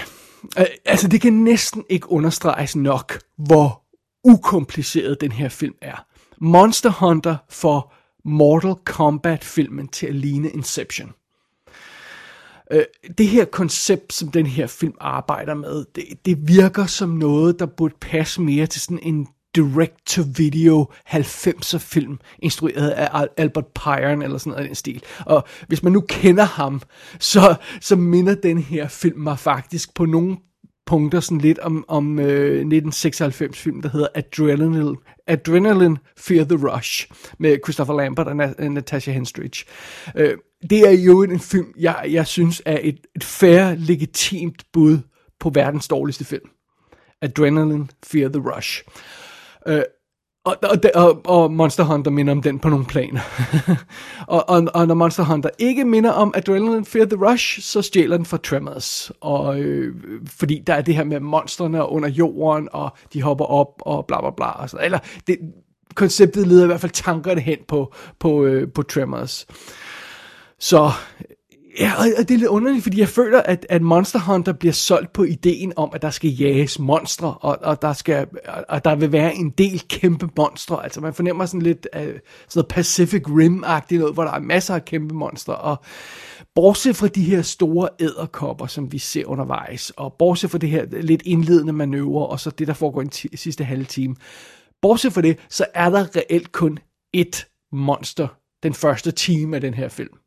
altså 0.86 1.08
det 1.08 1.22
kan 1.22 1.34
næsten 1.34 1.86
ikke 1.90 2.12
understreges 2.12 2.76
nok, 2.76 3.20
hvor 3.38 3.87
ukompliceret 4.24 5.22
den 5.22 5.32
her 5.32 5.50
film 5.50 5.76
er. 5.82 6.06
Monster 6.42 6.90
Hunter 6.90 7.38
får 7.50 7.94
Mortal 8.26 8.76
Kombat-filmen 8.86 9.88
til 9.88 10.08
at 10.08 10.16
ligne 10.16 10.50
Inception. 10.50 11.12
Øh, 12.72 12.84
det 13.18 13.28
her 13.28 13.46
koncept, 13.46 14.14
som 14.14 14.32
den 14.32 14.46
her 14.46 14.68
film 14.68 14.94
arbejder 15.00 15.54
med, 15.54 15.86
det, 15.96 16.26
det 16.26 16.48
virker 16.48 16.86
som 16.86 17.10
noget, 17.10 17.60
der 17.60 17.66
burde 17.66 17.96
passe 18.02 18.42
mere 18.42 18.66
til 18.66 18.82
sådan 18.82 19.00
en 19.04 19.28
direct-to-video 19.56 20.92
90'er 21.10 21.78
film, 21.78 22.20
instrueret 22.40 22.90
af 22.90 23.28
Albert 23.38 23.68
Pyron 23.68 24.22
eller 24.22 24.38
sådan 24.38 24.52
noget 24.52 24.66
i 24.66 24.68
den 24.68 24.76
stil. 24.76 25.04
Og 25.26 25.48
hvis 25.68 25.84
man 25.84 25.94
nu 25.94 26.02
kender 26.10 26.44
ham, 26.44 26.82
så, 27.20 27.56
så 27.82 27.96
minder 27.96 28.36
den 28.36 28.58
her 28.58 28.88
film 28.88 29.20
mig 29.20 29.40
faktisk 29.40 29.94
på 29.94 30.06
nogle 30.06 30.38
punkter 30.88 31.20
sådan 31.20 31.38
lidt 31.38 31.60
om, 31.60 31.86
om 31.88 32.20
øh, 32.20 32.26
1996 32.26 33.60
film, 33.60 33.82
der 33.82 33.90
hedder 33.90 34.08
Adrenaline, 34.16 34.96
Adrenaline 35.28 35.98
Fear 36.18 36.46
the 36.46 36.68
Rush, 36.68 37.08
med 37.40 37.58
Christopher 37.66 37.96
Lambert 37.96 38.28
og 38.28 38.46
Na- 38.46 38.64
øh, 38.64 38.72
Natasha 38.72 39.12
Henstridge. 39.12 39.66
Øh, 40.16 40.38
det 40.70 40.80
er 40.80 40.92
jo 40.92 41.24
en 41.24 41.40
film, 41.40 41.74
jeg, 41.80 42.06
jeg 42.10 42.28
synes 42.28 42.62
er 42.66 42.80
et, 42.82 43.00
et 43.16 43.24
fair, 43.24 43.76
legitimt 43.76 44.64
bud 44.74 45.00
på 45.40 45.50
verdens 45.50 45.88
dårligste 45.88 46.26
film. 46.26 46.50
Adrenaline 47.22 47.88
Fear 48.06 48.30
the 48.30 48.42
Rush. 48.56 48.84
Øh, 49.68 49.82
og, 50.48 50.58
og, 50.64 50.78
og, 50.96 51.22
og 51.26 51.52
Monster 51.52 51.84
Hunter 51.84 52.12
minder 52.12 52.34
om 52.34 52.42
den 52.42 52.60
på 52.60 52.70
nogle 52.70 52.86
planer. 52.86 53.22
og, 54.28 54.50
og, 54.50 54.68
og 54.74 54.88
når 54.88 54.96
Monster 54.96 55.24
Hunter 55.24 55.50
ikke 55.60 55.86
minder 55.86 56.12
om 56.12 56.34
Adrenaline 56.36 56.86
Fear 56.86 57.06
the 57.06 57.32
Rush, 57.32 57.62
så 57.62 57.82
stjæler 57.82 58.18
den 58.18 58.26
fra 58.26 58.38
Tremors. 58.38 59.12
Og, 59.22 59.60
øh, 59.60 59.96
fordi 60.26 60.64
der 60.68 60.74
er 60.74 60.82
det 60.82 60.96
her 60.96 61.04
med 61.04 61.20
monstrene 61.20 61.90
under 61.90 62.10
jorden, 62.10 62.70
og 62.72 62.92
de 63.14 63.22
hopper 63.22 63.46
op, 63.46 63.82
og 63.82 64.06
bla 64.06 64.22
bla 64.22 64.30
bla. 64.38 64.52
Og 64.52 64.70
sådan. 64.70 64.86
Eller 64.86 65.00
det, 65.28 65.38
konceptet 65.96 66.48
leder 66.48 66.64
i 66.64 66.68
hvert 66.68 66.82
fald 66.82 66.92
tankerne 66.92 67.42
hen 67.42 67.58
på, 67.68 67.94
på, 68.20 68.44
øh, 68.44 68.72
på 68.72 68.84
Tremors. 68.84 69.48
Så 70.60 70.92
Ja, 71.80 71.94
og 71.98 72.06
og 72.18 72.30
det 72.30 72.34
er 72.34 72.38
lidt 72.38 72.50
underligt, 72.50 72.84
fordi 72.84 73.00
jeg 73.00 73.08
føler, 73.10 73.42
at, 73.42 73.66
at 73.70 73.82
Monster 73.82 74.20
Hunter 74.20 74.54
bliver 74.54 74.74
solgt 74.74 75.14
på 75.14 75.24
ideen 75.24 75.74
om, 75.76 75.92
at 75.94 76.02
der 76.02 76.10
skal 76.10 76.30
jages 76.30 76.80
monstre, 76.80 77.34
og, 77.34 77.58
og, 77.62 77.82
der, 77.82 77.94
skal, 77.94 78.28
og 78.70 78.86
der 78.86 78.96
vil 78.96 79.12
være 79.12 79.36
en 79.36 79.50
del 79.50 79.84
kæmpe 79.88 80.30
monstre. 80.38 80.84
Altså 80.84 81.02
man 81.02 81.14
fornemmer 81.14 81.46
sådan 81.46 81.62
lidt 81.62 81.88
uh, 81.96 82.02
sådan 82.02 82.20
noget 82.56 82.68
Pacific 82.68 83.24
Rim-agtigt 83.28 84.00
noget, 84.00 84.14
hvor 84.14 84.24
der 84.24 84.32
er 84.32 84.40
masser 84.40 84.76
af 84.76 84.86
kæmpe 84.86 85.16
monstre, 85.16 85.56
og 85.56 85.78
bortset 86.56 86.96
fra 86.96 87.08
de 87.08 87.24
her 87.24 87.42
store 87.42 87.90
æderkopper, 88.00 88.68
som 88.68 88.92
vi 88.92 88.98
ser 88.98 89.26
undervejs, 89.26 89.90
og 89.90 90.16
bortset 90.20 90.52
fra 90.52 90.58
det 90.58 90.70
her 90.70 90.86
lidt 91.02 91.22
indledende 91.26 91.74
manøvre, 91.74 92.28
og 92.28 92.40
så 92.40 92.50
det, 92.50 92.68
der 92.68 92.74
foregår 92.74 93.02
i 93.02 93.04
den 93.04 93.38
sidste 93.38 93.64
halve 93.64 93.86
time, 93.86 94.16
bortset 94.82 95.14
fra 95.14 95.22
det, 95.22 95.38
så 95.50 95.66
er 95.74 95.90
der 95.90 96.16
reelt 96.16 96.52
kun 96.52 96.80
ét 97.18 97.70
monster 97.72 98.28
den 98.64 98.74
første 98.74 99.12
time 99.12 99.56
af 99.56 99.62
den 99.62 99.74
her 99.74 99.90
film. 99.90 100.18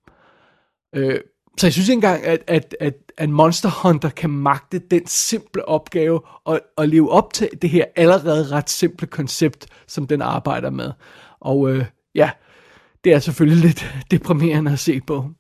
Øh, 0.97 1.21
så 1.59 1.67
jeg 1.67 1.73
synes 1.73 1.89
ikke 1.89 1.97
engang, 1.97 2.25
at, 2.25 2.43
at, 2.47 2.77
at, 2.81 2.95
at 3.17 3.31
Monster 3.31 3.71
Hunter 3.83 4.09
kan 4.09 4.31
magte 4.31 4.79
den 4.79 5.07
simple 5.07 5.69
opgave 5.69 6.21
og, 6.45 6.61
og 6.77 6.89
leve 6.89 7.11
op 7.11 7.33
til 7.33 7.49
det 7.63 7.71
her 7.71 7.85
allerede 7.97 8.51
ret 8.51 8.71
simple 8.71 9.07
koncept, 9.07 9.67
som 9.87 10.07
den 10.07 10.23
arbejder 10.23 10.71
med. 10.71 10.93
Og 11.41 11.71
øh, 11.71 11.85
ja, 12.15 12.31
det 13.05 13.13
er 13.13 13.19
selvfølgelig 13.19 13.65
lidt 13.67 13.95
deprimerende 14.11 14.73
at 14.73 14.79
se 14.79 15.01
på. 15.01 15.31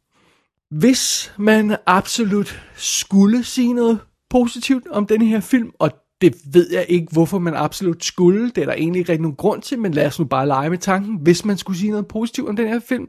Hvis 0.71 1.33
man 1.39 1.77
absolut 1.87 2.63
skulle 2.77 3.45
sige 3.45 3.73
noget 3.73 4.01
positivt 4.31 4.89
om 4.89 5.07
den 5.07 5.23
her 5.23 5.41
film, 5.41 5.71
og 5.79 5.91
det 6.21 6.35
ved 6.53 6.71
jeg 6.73 6.87
ikke, 6.89 7.09
hvorfor 7.13 7.39
man 7.39 7.55
absolut 7.55 8.05
skulle. 8.05 8.51
Det 8.51 8.59
er 8.59 8.67
der 8.67 8.73
egentlig 8.73 8.99
ikke 8.99 9.13
rigtig 9.13 9.23
nogen 9.23 9.37
grund 9.37 9.63
til, 9.63 9.79
men 9.79 9.93
lad 9.93 10.07
os 10.07 10.19
nu 10.19 10.25
bare 10.25 10.47
lege 10.47 10.71
med 10.71 10.79
tanken. 10.79 11.19
Hvis 11.23 11.45
man 11.45 11.59
skulle 11.59 11.79
sige 11.79 11.91
noget 11.91 12.07
positivt 12.07 12.49
om 12.49 12.57
den 12.57 12.69
her 12.69 12.81
film, 12.81 13.09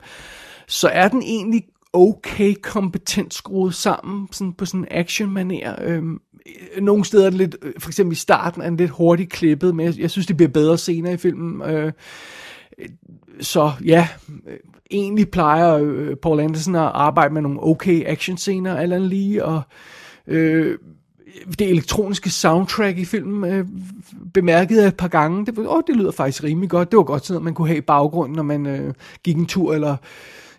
så 0.67 0.87
er 0.87 1.07
den 1.07 1.21
egentlig 1.21 1.63
okay 1.93 2.53
kompetent 2.61 3.33
skruet 3.33 3.75
sammen 3.75 4.27
sådan 4.31 4.53
på 4.53 4.65
sådan 4.65 4.79
en 4.79 4.87
action 4.91 5.31
maner. 5.31 5.75
Øhm, 5.81 6.21
øh, 6.75 6.83
nogle 6.83 7.05
steder 7.05 7.25
er 7.25 7.29
det 7.29 7.37
lidt, 7.37 7.55
øh, 7.61 7.73
for 7.79 7.89
eksempel 7.89 8.11
i 8.11 8.15
starten 8.15 8.61
er 8.61 8.65
den 8.65 8.77
lidt 8.77 8.91
hurtigt 8.91 9.29
klippet, 9.29 9.75
men 9.75 9.85
jeg, 9.85 9.99
jeg 9.99 10.11
synes, 10.11 10.27
det 10.27 10.37
bliver 10.37 10.49
bedre 10.49 10.77
senere 10.77 11.13
i 11.13 11.17
filmen. 11.17 11.61
Øh, 11.69 11.85
øh 11.85 12.89
så 13.41 13.71
ja, 13.85 14.07
øh, 14.47 14.57
egentlig 14.91 15.29
plejer 15.29 15.77
øh, 15.77 16.15
Paul 16.15 16.39
Anderson 16.39 16.75
at 16.75 16.81
arbejde 16.81 17.33
med 17.33 17.41
nogle 17.41 17.63
okay 17.63 18.03
action 18.05 18.37
scener, 18.37 18.77
eller 18.77 18.99
lige, 18.99 19.45
og 19.45 19.61
øh, 20.27 20.77
det 21.59 21.69
elektroniske 21.69 22.29
soundtrack 22.29 22.97
i 22.97 23.05
filmen 23.05 23.51
øh, 23.51 23.67
bemærkede 24.33 24.81
jeg 24.81 24.87
et 24.87 24.97
par 24.97 25.07
gange. 25.07 25.45
Det, 25.45 25.57
åh, 25.57 25.81
det 25.87 25.95
lyder 25.95 26.11
faktisk 26.11 26.43
rimelig 26.43 26.69
godt. 26.69 26.91
Det 26.91 26.97
var 26.97 27.03
godt 27.03 27.25
sådan, 27.25 27.37
at 27.37 27.43
man 27.43 27.53
kunne 27.53 27.67
have 27.67 27.77
i 27.77 27.81
baggrunden, 27.81 28.35
når 28.35 28.43
man 28.43 28.65
øh, 28.65 28.93
gik 29.23 29.35
en 29.35 29.45
tur, 29.45 29.73
eller 29.73 29.95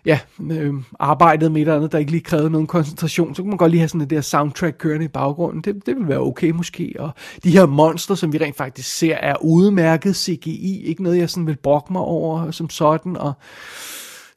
ja, 0.05 0.19
øh, 0.51 0.73
arbejdede 0.99 1.49
med 1.49 1.57
et 1.57 1.61
eller 1.61 1.75
andet, 1.75 1.91
der 1.91 1.97
ikke 1.97 2.11
lige 2.11 2.23
krævede 2.23 2.49
nogen 2.49 2.67
koncentration, 2.67 3.35
så 3.35 3.41
kunne 3.41 3.49
man 3.49 3.57
godt 3.57 3.71
lige 3.71 3.79
have 3.79 3.87
sådan 3.87 4.01
et 4.01 4.09
der 4.09 4.21
soundtrack 4.21 4.75
kørende 4.77 5.05
i 5.05 5.07
baggrunden. 5.07 5.61
Det, 5.61 5.85
det 5.85 5.95
ville 5.95 6.09
være 6.09 6.19
okay 6.19 6.51
måske. 6.51 6.95
Og 6.99 7.11
de 7.43 7.51
her 7.51 7.65
monster, 7.65 8.15
som 8.15 8.33
vi 8.33 8.37
rent 8.37 8.57
faktisk 8.57 8.97
ser, 8.97 9.15
er 9.15 9.35
udmærket 9.43 10.15
CGI. 10.15 10.83
Ikke 10.83 11.03
noget, 11.03 11.17
jeg 11.17 11.29
sådan 11.29 11.47
vil 11.47 11.57
brokke 11.63 11.93
mig 11.93 12.01
over 12.01 12.51
som 12.51 12.69
sådan. 12.69 13.17
Og 13.17 13.33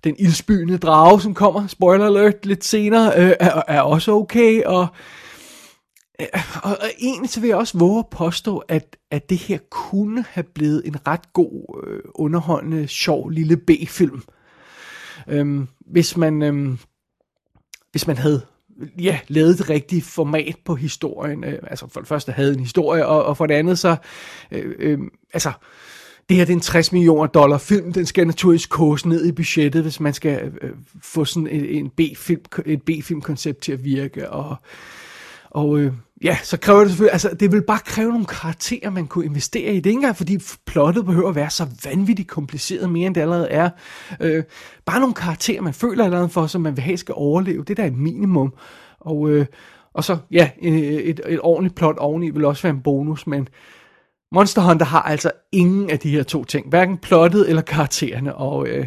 den 0.05 0.15
ildspyende 0.19 0.79
drage, 0.79 1.21
som 1.21 1.35
kommer, 1.35 1.67
spoiler 1.67 2.07
alert, 2.07 2.47
lidt 2.47 2.65
senere, 2.65 3.13
øh, 3.17 3.33
er, 3.41 3.63
er 3.69 3.81
også 3.81 4.13
okay. 4.13 4.63
Og 4.63 4.87
Øh, 6.21 6.27
og, 6.63 6.71
og 6.71 6.89
egentlig 6.99 7.31
så 7.31 7.41
vil 7.41 7.49
jeg 7.49 7.57
også 7.57 7.79
våge 7.79 7.99
at 7.99 8.09
påstå, 8.09 8.59
at, 8.59 8.97
at 9.11 9.31
det 9.31 9.39
her 9.39 9.59
kunne 9.71 10.25
have 10.31 10.45
blevet 10.55 10.83
en 10.85 11.07
ret 11.07 11.33
god, 11.33 11.85
øh, 11.87 12.01
underholdende, 12.15 12.89
sjov 12.89 13.29
lille 13.29 13.57
B-film. 13.57 14.23
Øhm, 15.29 15.69
hvis 15.81 16.17
man 16.17 16.43
øhm, 16.43 16.79
hvis 17.91 18.07
man 18.07 18.17
havde 18.17 18.43
ja, 18.99 19.19
lavet 19.29 19.59
det 19.59 19.71
rigtige 19.71 20.03
format 20.03 20.57
på 20.65 20.75
historien. 20.75 21.45
Øh, 21.45 21.59
altså 21.63 21.87
for 21.89 22.01
det 22.01 22.09
første 22.09 22.33
havde 22.33 22.55
en 22.55 22.61
historie, 22.61 23.07
og, 23.07 23.25
og 23.25 23.37
for 23.37 23.47
det 23.47 23.55
andet 23.55 23.79
så, 23.79 23.97
øh, 24.51 24.75
øh, 24.79 24.99
altså, 25.33 25.53
det 26.29 26.37
her 26.37 26.45
det 26.45 26.53
er 26.53 26.57
en 26.57 26.61
60 26.61 26.93
millioner 26.93 27.27
dollar 27.27 27.59
film, 27.59 27.93
den 27.93 28.07
skal 28.07 28.27
naturligvis 28.27 28.67
kose 28.67 29.09
ned 29.09 29.27
i 29.27 29.33
budgettet, 29.33 29.83
hvis 29.83 30.01
man 30.01 30.15
skal 30.15 30.45
øh, 30.45 30.53
øh 30.63 30.71
få 31.03 31.25
sådan 31.25 31.47
en, 31.47 31.65
en 31.65 31.91
B-film, 31.91 32.43
et 32.67 32.83
B-film 32.83 33.21
koncept 33.21 33.63
til 33.63 33.73
at 33.73 33.85
virke, 33.85 34.31
og 34.31 34.57
og 35.51 35.79
øh, 35.79 35.93
ja, 36.25 36.39
så 36.43 36.57
kræver 36.57 36.81
det 36.81 36.91
selvfølgelig, 36.91 37.13
altså 37.13 37.31
det 37.41 37.53
vil 37.53 37.63
bare 37.63 37.79
kræve 37.85 38.11
nogle 38.11 38.27
karakterer, 38.27 38.91
man 38.91 39.07
kunne 39.07 39.25
investere 39.25 39.73
i. 39.73 39.77
Det 39.77 39.87
er 39.87 39.91
ikke 39.91 39.91
engang, 39.91 40.17
fordi 40.17 40.39
plottet 40.67 41.05
behøver 41.05 41.29
at 41.29 41.35
være 41.35 41.51
så 41.51 41.67
vanvittigt 41.85 42.29
kompliceret 42.29 42.91
mere, 42.91 43.07
end 43.07 43.15
det 43.15 43.21
allerede 43.21 43.49
er. 43.49 43.71
Øh, 44.21 44.45
bare 44.87 45.01
nogle 45.01 45.15
karakterer, 45.15 45.63
man 45.63 45.75
føler 45.75 46.05
allerede 46.05 46.29
for, 46.29 46.47
som 46.47 46.63
man 46.63 46.77
vil 46.77 46.85
have 46.85 46.97
skal 46.97 47.15
overleve. 47.19 47.65
Det 47.65 47.77
der 47.77 47.83
er 47.83 47.87
et 47.87 47.97
minimum. 47.97 48.55
Og, 49.01 49.31
øh, 49.31 49.47
og 49.95 50.05
så, 50.05 50.17
ja, 50.31 50.51
et, 50.59 51.11
et, 51.11 51.21
et 51.29 51.41
ordentligt 51.43 51.75
plot 51.75 51.97
oveni 51.99 52.31
vil 52.31 52.45
også 52.45 52.63
være 52.63 52.75
en 52.75 52.83
bonus, 52.83 53.27
men 53.27 53.49
Monster 54.33 54.63
Hunter 54.63 54.87
har 54.87 55.03
altså 55.03 55.31
ingen 55.53 55.91
af 55.91 55.99
de 55.99 56.11
her 56.11 56.23
to 56.23 56.45
ting. 56.45 56.69
Hverken 56.69 56.99
plottet 56.99 57.49
eller 57.49 57.63
karaktererne, 57.63 58.35
og 58.35 58.69
øh, 58.69 58.87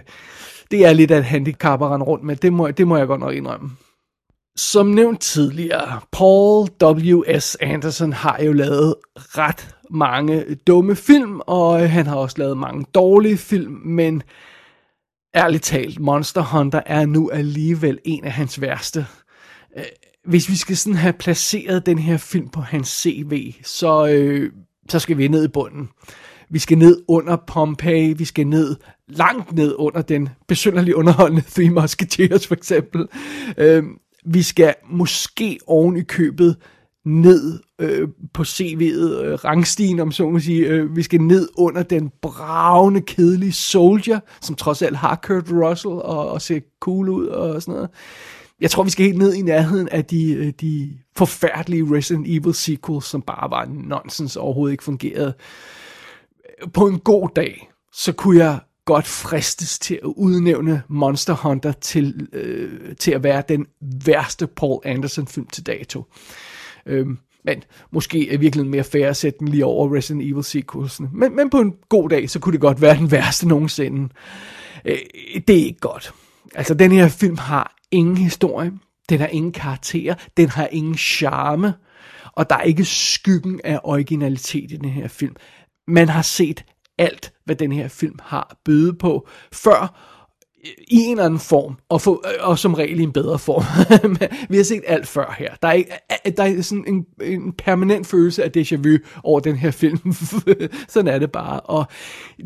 det 0.71 0.85
er 0.85 0.93
lidt 0.93 1.11
af 1.11 1.17
et 1.17 1.25
handicap 1.25 1.81
at 1.81 1.89
rende 1.89 2.05
rundt 2.05 2.23
med. 2.23 2.35
Det 2.35 2.53
må, 2.53 2.71
det 2.71 2.87
må 2.87 2.97
jeg 2.97 3.07
godt 3.07 3.19
nok 3.19 3.33
indrømme. 3.33 3.69
Som 4.59 4.87
nævnt 4.87 5.21
tidligere, 5.21 6.01
Paul 6.11 6.67
W.S. 6.83 7.55
Anderson 7.55 8.13
har 8.13 8.39
jo 8.43 8.53
lavet 8.53 8.95
ret 9.15 9.75
mange 9.89 10.55
dumme 10.67 10.95
film, 10.95 11.39
og 11.39 11.83
øh, 11.83 11.89
han 11.89 12.07
har 12.07 12.15
også 12.15 12.35
lavet 12.37 12.57
mange 12.57 12.85
dårlige 12.95 13.37
film, 13.37 13.71
men 13.71 14.23
ærligt 15.35 15.63
talt, 15.63 15.99
Monster 15.99 16.41
Hunter 16.41 16.81
er 16.85 17.05
nu 17.05 17.29
alligevel 17.29 17.99
en 18.05 18.23
af 18.23 18.31
hans 18.31 18.61
værste. 18.61 19.05
Øh, 19.77 19.83
hvis 20.25 20.49
vi 20.49 20.55
skal 20.55 20.77
sådan 20.77 20.97
have 20.97 21.13
placeret 21.13 21.85
den 21.85 21.99
her 21.99 22.17
film 22.17 22.49
på 22.49 22.61
hans 22.61 22.87
CV, 22.87 23.53
så, 23.63 24.07
øh, 24.07 24.51
så 24.89 24.99
skal 24.99 25.17
vi 25.17 25.27
ned 25.27 25.45
i 25.45 25.51
bunden. 25.53 25.89
Vi 26.49 26.59
skal 26.59 26.77
ned 26.77 27.03
under 27.07 27.37
Pompeii, 27.47 28.13
vi 28.13 28.25
skal 28.25 28.47
ned 28.47 28.75
langt 29.07 29.51
ned 29.51 29.75
under 29.77 30.01
den 30.01 30.29
besynderligt 30.47 30.95
underholdende 30.95 31.43
Three 31.55 31.69
Musketeers 31.69 32.47
for 32.47 32.55
eksempel. 32.55 33.07
Øh, 33.57 33.83
vi 34.25 34.41
skal 34.41 34.73
måske 34.89 35.59
oven 35.67 35.97
i 35.97 36.03
købet 36.03 36.55
ned 37.05 37.59
øh, 37.79 38.07
på 38.33 38.43
CV'et, 38.43 39.23
øh, 39.23 39.33
rangstigen 39.33 39.99
om 39.99 40.11
så 40.11 40.29
må 40.29 40.39
sige. 40.39 40.67
Øh, 40.67 40.95
vi 40.95 41.03
skal 41.03 41.21
ned 41.21 41.49
under 41.57 41.83
den 41.83 42.11
bravende, 42.21 43.01
kedelige 43.01 43.51
Soldier, 43.51 44.19
som 44.41 44.55
trods 44.55 44.81
alt 44.81 44.97
har 44.97 45.19
Kurt 45.23 45.51
Russell 45.51 45.93
og, 45.93 46.29
og 46.29 46.41
ser 46.41 46.59
cool 46.79 47.09
ud 47.09 47.27
og 47.27 47.61
sådan 47.61 47.73
noget. 47.73 47.89
Jeg 48.61 48.71
tror, 48.71 48.83
vi 48.83 48.89
skal 48.89 49.05
helt 49.05 49.17
ned 49.17 49.33
i 49.33 49.41
nærheden 49.41 49.89
af 49.89 50.05
de, 50.05 50.33
øh, 50.33 50.53
de 50.61 50.97
forfærdelige 51.15 51.95
Resident 51.95 52.27
Evil 52.27 52.53
sequels, 52.53 53.05
som 53.05 53.21
bare 53.21 53.51
var 53.51 53.65
nonsens 53.65 54.35
og 54.35 54.43
overhovedet 54.43 54.73
ikke 54.73 54.83
fungerede. 54.83 55.33
På 56.73 56.87
en 56.87 56.99
god 56.99 57.29
dag, 57.35 57.69
så 57.93 58.11
kunne 58.11 58.37
jeg 58.37 58.59
godt 58.89 59.07
fristes 59.07 59.79
til 59.79 59.99
at 60.03 60.07
udnævne 60.15 60.83
Monster 60.87 61.33
Hunter 61.33 61.71
til, 61.71 62.27
øh, 62.33 62.95
til 62.95 63.11
at 63.11 63.23
være 63.23 63.43
den 63.49 63.65
værste 64.05 64.47
Paul 64.47 64.81
Anderson 64.85 65.27
film 65.27 65.47
til 65.47 65.65
dato. 65.65 66.05
Øhm, 66.85 67.17
men 67.43 67.63
måske 67.91 68.33
er 68.33 68.37
virkelig 68.37 68.67
mere 68.67 68.83
fair 68.83 69.09
at 69.09 69.17
sætte 69.17 69.39
den 69.39 69.47
lige 69.47 69.65
over 69.65 69.95
Resident 69.95 70.31
Evil 70.31 70.43
sequelsen. 70.43 71.09
Men, 71.13 71.35
men 71.35 71.49
på 71.49 71.59
en 71.59 71.73
god 71.89 72.09
dag, 72.09 72.29
så 72.29 72.39
kunne 72.39 72.53
det 72.53 72.61
godt 72.61 72.81
være 72.81 72.97
den 72.97 73.11
værste 73.11 73.47
nogensinde. 73.47 74.09
Øh, 74.85 74.97
det 75.47 75.61
er 75.61 75.65
ikke 75.65 75.79
godt. 75.79 76.13
Altså, 76.55 76.73
den 76.73 76.91
her 76.91 77.07
film 77.07 77.37
har 77.37 77.75
ingen 77.91 78.17
historie. 78.17 78.71
Den 79.09 79.19
har 79.19 79.27
ingen 79.27 79.51
karakter. 79.51 80.15
Den 80.37 80.49
har 80.49 80.67
ingen 80.71 80.97
charme. 80.97 81.73
Og 82.33 82.49
der 82.49 82.55
er 82.55 82.63
ikke 82.63 82.85
skyggen 82.85 83.61
af 83.63 83.79
originalitet 83.83 84.71
i 84.71 84.75
den 84.75 84.89
her 84.89 85.07
film. 85.07 85.35
Man 85.87 86.09
har 86.09 86.21
set 86.21 86.63
alt, 86.99 87.33
hvad 87.45 87.55
den 87.55 87.71
her 87.71 87.87
film 87.87 88.19
har 88.21 88.57
byde 88.65 88.93
på, 88.93 89.27
før 89.53 90.09
i 90.87 90.95
en 90.97 91.11
eller 91.11 91.25
anden 91.25 91.39
form, 91.39 91.77
og, 91.89 92.01
for, 92.01 92.23
og 92.39 92.59
som 92.59 92.73
regel 92.73 92.99
i 92.99 93.03
en 93.03 93.11
bedre 93.11 93.39
form. 93.39 93.63
vi 94.49 94.57
har 94.57 94.63
set 94.63 94.83
alt 94.87 95.07
før 95.07 95.35
her. 95.37 95.55
Der 95.61 95.67
er, 95.67 96.29
der 96.29 96.43
er 96.43 96.61
sådan 96.61 96.85
en, 96.87 97.05
en 97.21 97.53
permanent 97.53 98.07
følelse 98.07 98.43
af 98.43 98.51
déjà 98.57 98.75
vu 98.75 98.97
over 99.23 99.39
den 99.39 99.55
her 99.55 99.71
film. 99.71 100.13
sådan 100.89 101.13
er 101.13 101.19
det 101.19 101.31
bare. 101.31 101.59
Og 101.59 101.85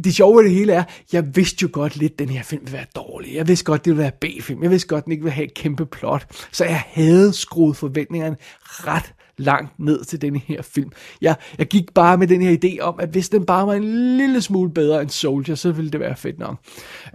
det 0.04 0.16
sjove 0.16 0.40
af 0.40 0.44
det 0.44 0.58
hele 0.58 0.74
er, 0.74 0.84
jeg 1.14 1.36
vidste 1.36 1.58
jo 1.62 1.70
godt 1.72 1.96
lidt, 1.96 2.14
at 2.14 2.20
den 2.20 2.30
her 2.30 2.44
film 2.44 2.62
ville 2.62 2.78
være 2.78 2.86
dårlig. 2.96 3.36
Jeg 3.36 3.48
vidste 3.48 3.66
godt, 3.66 3.86
det 3.86 3.92
ville 3.92 4.04
være 4.04 4.12
B-film. 4.40 4.64
Jeg 4.64 4.72
vidste 4.72 4.88
godt, 4.88 5.06
den 5.06 5.12
ikke 5.12 5.24
ville 5.24 5.36
have 5.36 5.48
et 5.48 5.54
kæmpe 5.54 5.86
plot. 5.86 6.48
Så 6.52 6.66
jeg 6.66 6.84
havde 6.88 7.34
skruet 7.34 7.78
forventningerne 7.78 8.38
ret 8.64 9.14
langt 9.38 9.80
ned 9.80 10.04
til 10.04 10.22
den 10.22 10.36
her 10.36 10.62
film. 10.62 10.92
Jeg, 11.22 11.36
jeg 11.58 11.68
gik 11.68 11.94
bare 11.94 12.18
med 12.18 12.28
den 12.28 12.42
her 12.42 12.58
idé 12.64 12.80
om, 12.82 13.00
at 13.00 13.10
hvis 13.10 13.30
den 13.30 13.46
bare 13.46 13.68
var 13.68 13.74
en 13.74 14.18
lille 14.18 14.42
smule 14.42 14.72
bedre 14.72 15.02
end 15.02 15.10
Soldier, 15.10 15.56
så 15.56 15.72
ville 15.72 15.92
det 15.92 16.00
være 16.00 16.16
fedt 16.16 16.40
nok. 16.40 16.58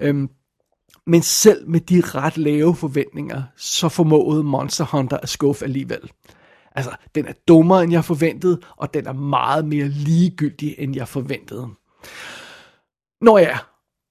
Øhm, 0.00 0.28
men 1.06 1.22
selv 1.22 1.68
med 1.68 1.80
de 1.80 2.00
ret 2.00 2.38
lave 2.38 2.76
forventninger, 2.76 3.42
så 3.56 3.88
formåede 3.88 4.42
Monster 4.42 4.84
Hunter 4.84 5.16
at 5.16 5.28
skuffe 5.28 5.64
alligevel. 5.64 6.10
Altså, 6.74 6.96
den 7.14 7.26
er 7.26 7.32
dummere, 7.48 7.82
end 7.82 7.92
jeg 7.92 8.04
forventede, 8.04 8.60
og 8.76 8.94
den 8.94 9.06
er 9.06 9.12
meget 9.12 9.64
mere 9.64 9.88
ligegyldig, 9.88 10.74
end 10.78 10.96
jeg 10.96 11.08
forventede. 11.08 11.68
Nå 13.20 13.38
ja, 13.38 13.58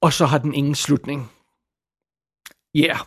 og 0.01 0.13
så 0.13 0.25
har 0.25 0.37
den 0.37 0.53
ingen 0.53 0.75
slutning. 0.75 1.31
Ja, 2.75 2.81
yeah. 2.81 2.97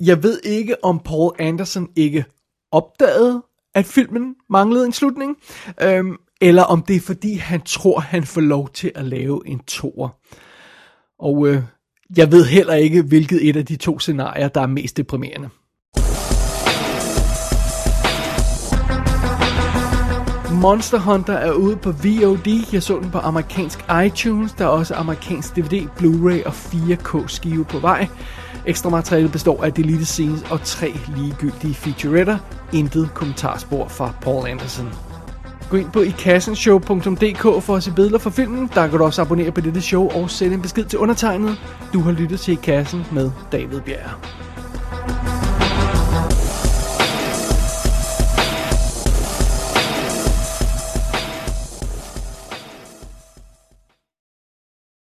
jeg 0.00 0.22
ved 0.22 0.40
ikke, 0.44 0.84
om 0.84 0.98
Paul 0.98 1.36
Anderson 1.38 1.88
ikke 1.96 2.24
opdagede, 2.72 3.42
at 3.74 3.86
filmen 3.86 4.34
manglede 4.50 4.86
en 4.86 4.92
slutning, 4.92 5.36
øhm, 5.82 6.16
eller 6.40 6.62
om 6.62 6.82
det 6.82 6.96
er 6.96 7.00
fordi, 7.00 7.34
han 7.34 7.60
tror, 7.60 8.00
han 8.00 8.24
får 8.24 8.40
lov 8.40 8.68
til 8.68 8.92
at 8.94 9.04
lave 9.04 9.42
en 9.46 9.58
toer. 9.58 10.08
Og 11.18 11.48
øh, 11.48 11.62
jeg 12.16 12.32
ved 12.32 12.44
heller 12.44 12.74
ikke, 12.74 13.02
hvilket 13.02 13.48
et 13.48 13.56
af 13.56 13.66
de 13.66 13.76
to 13.76 13.98
scenarier, 13.98 14.48
der 14.48 14.60
er 14.60 14.66
mest 14.66 14.96
deprimerende. 14.96 15.48
Monster 20.60 20.98
Hunter 20.98 21.32
er 21.32 21.52
ude 21.52 21.76
på 21.76 21.90
VOD. 21.90 22.72
Jeg 22.72 22.82
så 22.82 22.98
den 22.98 23.10
på 23.10 23.18
amerikansk 23.18 23.78
iTunes. 24.06 24.52
Der 24.52 24.64
er 24.64 24.68
også 24.68 24.94
amerikansk 24.94 25.56
DVD, 25.56 25.88
Blu-ray 25.98 26.46
og 26.46 26.52
4K 26.52 27.28
skive 27.28 27.64
på 27.64 27.78
vej. 27.78 28.08
Ekstra 28.70 28.90
materiale 28.90 29.28
består 29.28 29.64
af 29.64 29.72
deleted 29.72 30.04
scenes 30.04 30.42
og 30.50 30.62
tre 30.62 30.92
ligegyldige 31.16 31.74
featuretter. 31.74 32.38
Intet 32.72 33.10
kommentarspor 33.14 33.88
fra 33.88 34.12
Paul 34.20 34.48
Anderson. 34.48 34.88
Gå 35.70 35.76
ind 35.76 35.90
på 35.90 36.00
ikassenshow.dk 36.00 37.62
for 37.62 37.76
at 37.76 37.82
se 37.82 37.92
billeder 37.92 38.18
fra 38.18 38.30
filmen. 38.30 38.70
Der 38.74 38.88
kan 38.88 38.98
du 38.98 39.04
også 39.04 39.22
abonnere 39.22 39.50
på 39.50 39.60
dette 39.60 39.80
show 39.80 40.08
og 40.08 40.30
sende 40.30 40.54
en 40.54 40.62
besked 40.62 40.84
til 40.84 40.98
undertegnet. 40.98 41.56
Du 41.92 42.00
har 42.00 42.12
lyttet 42.12 42.40
til 42.40 42.52
I 42.52 42.58
Kassen 42.62 43.06
med 43.12 43.30
David 43.52 43.80
Bjerg. 43.80 44.49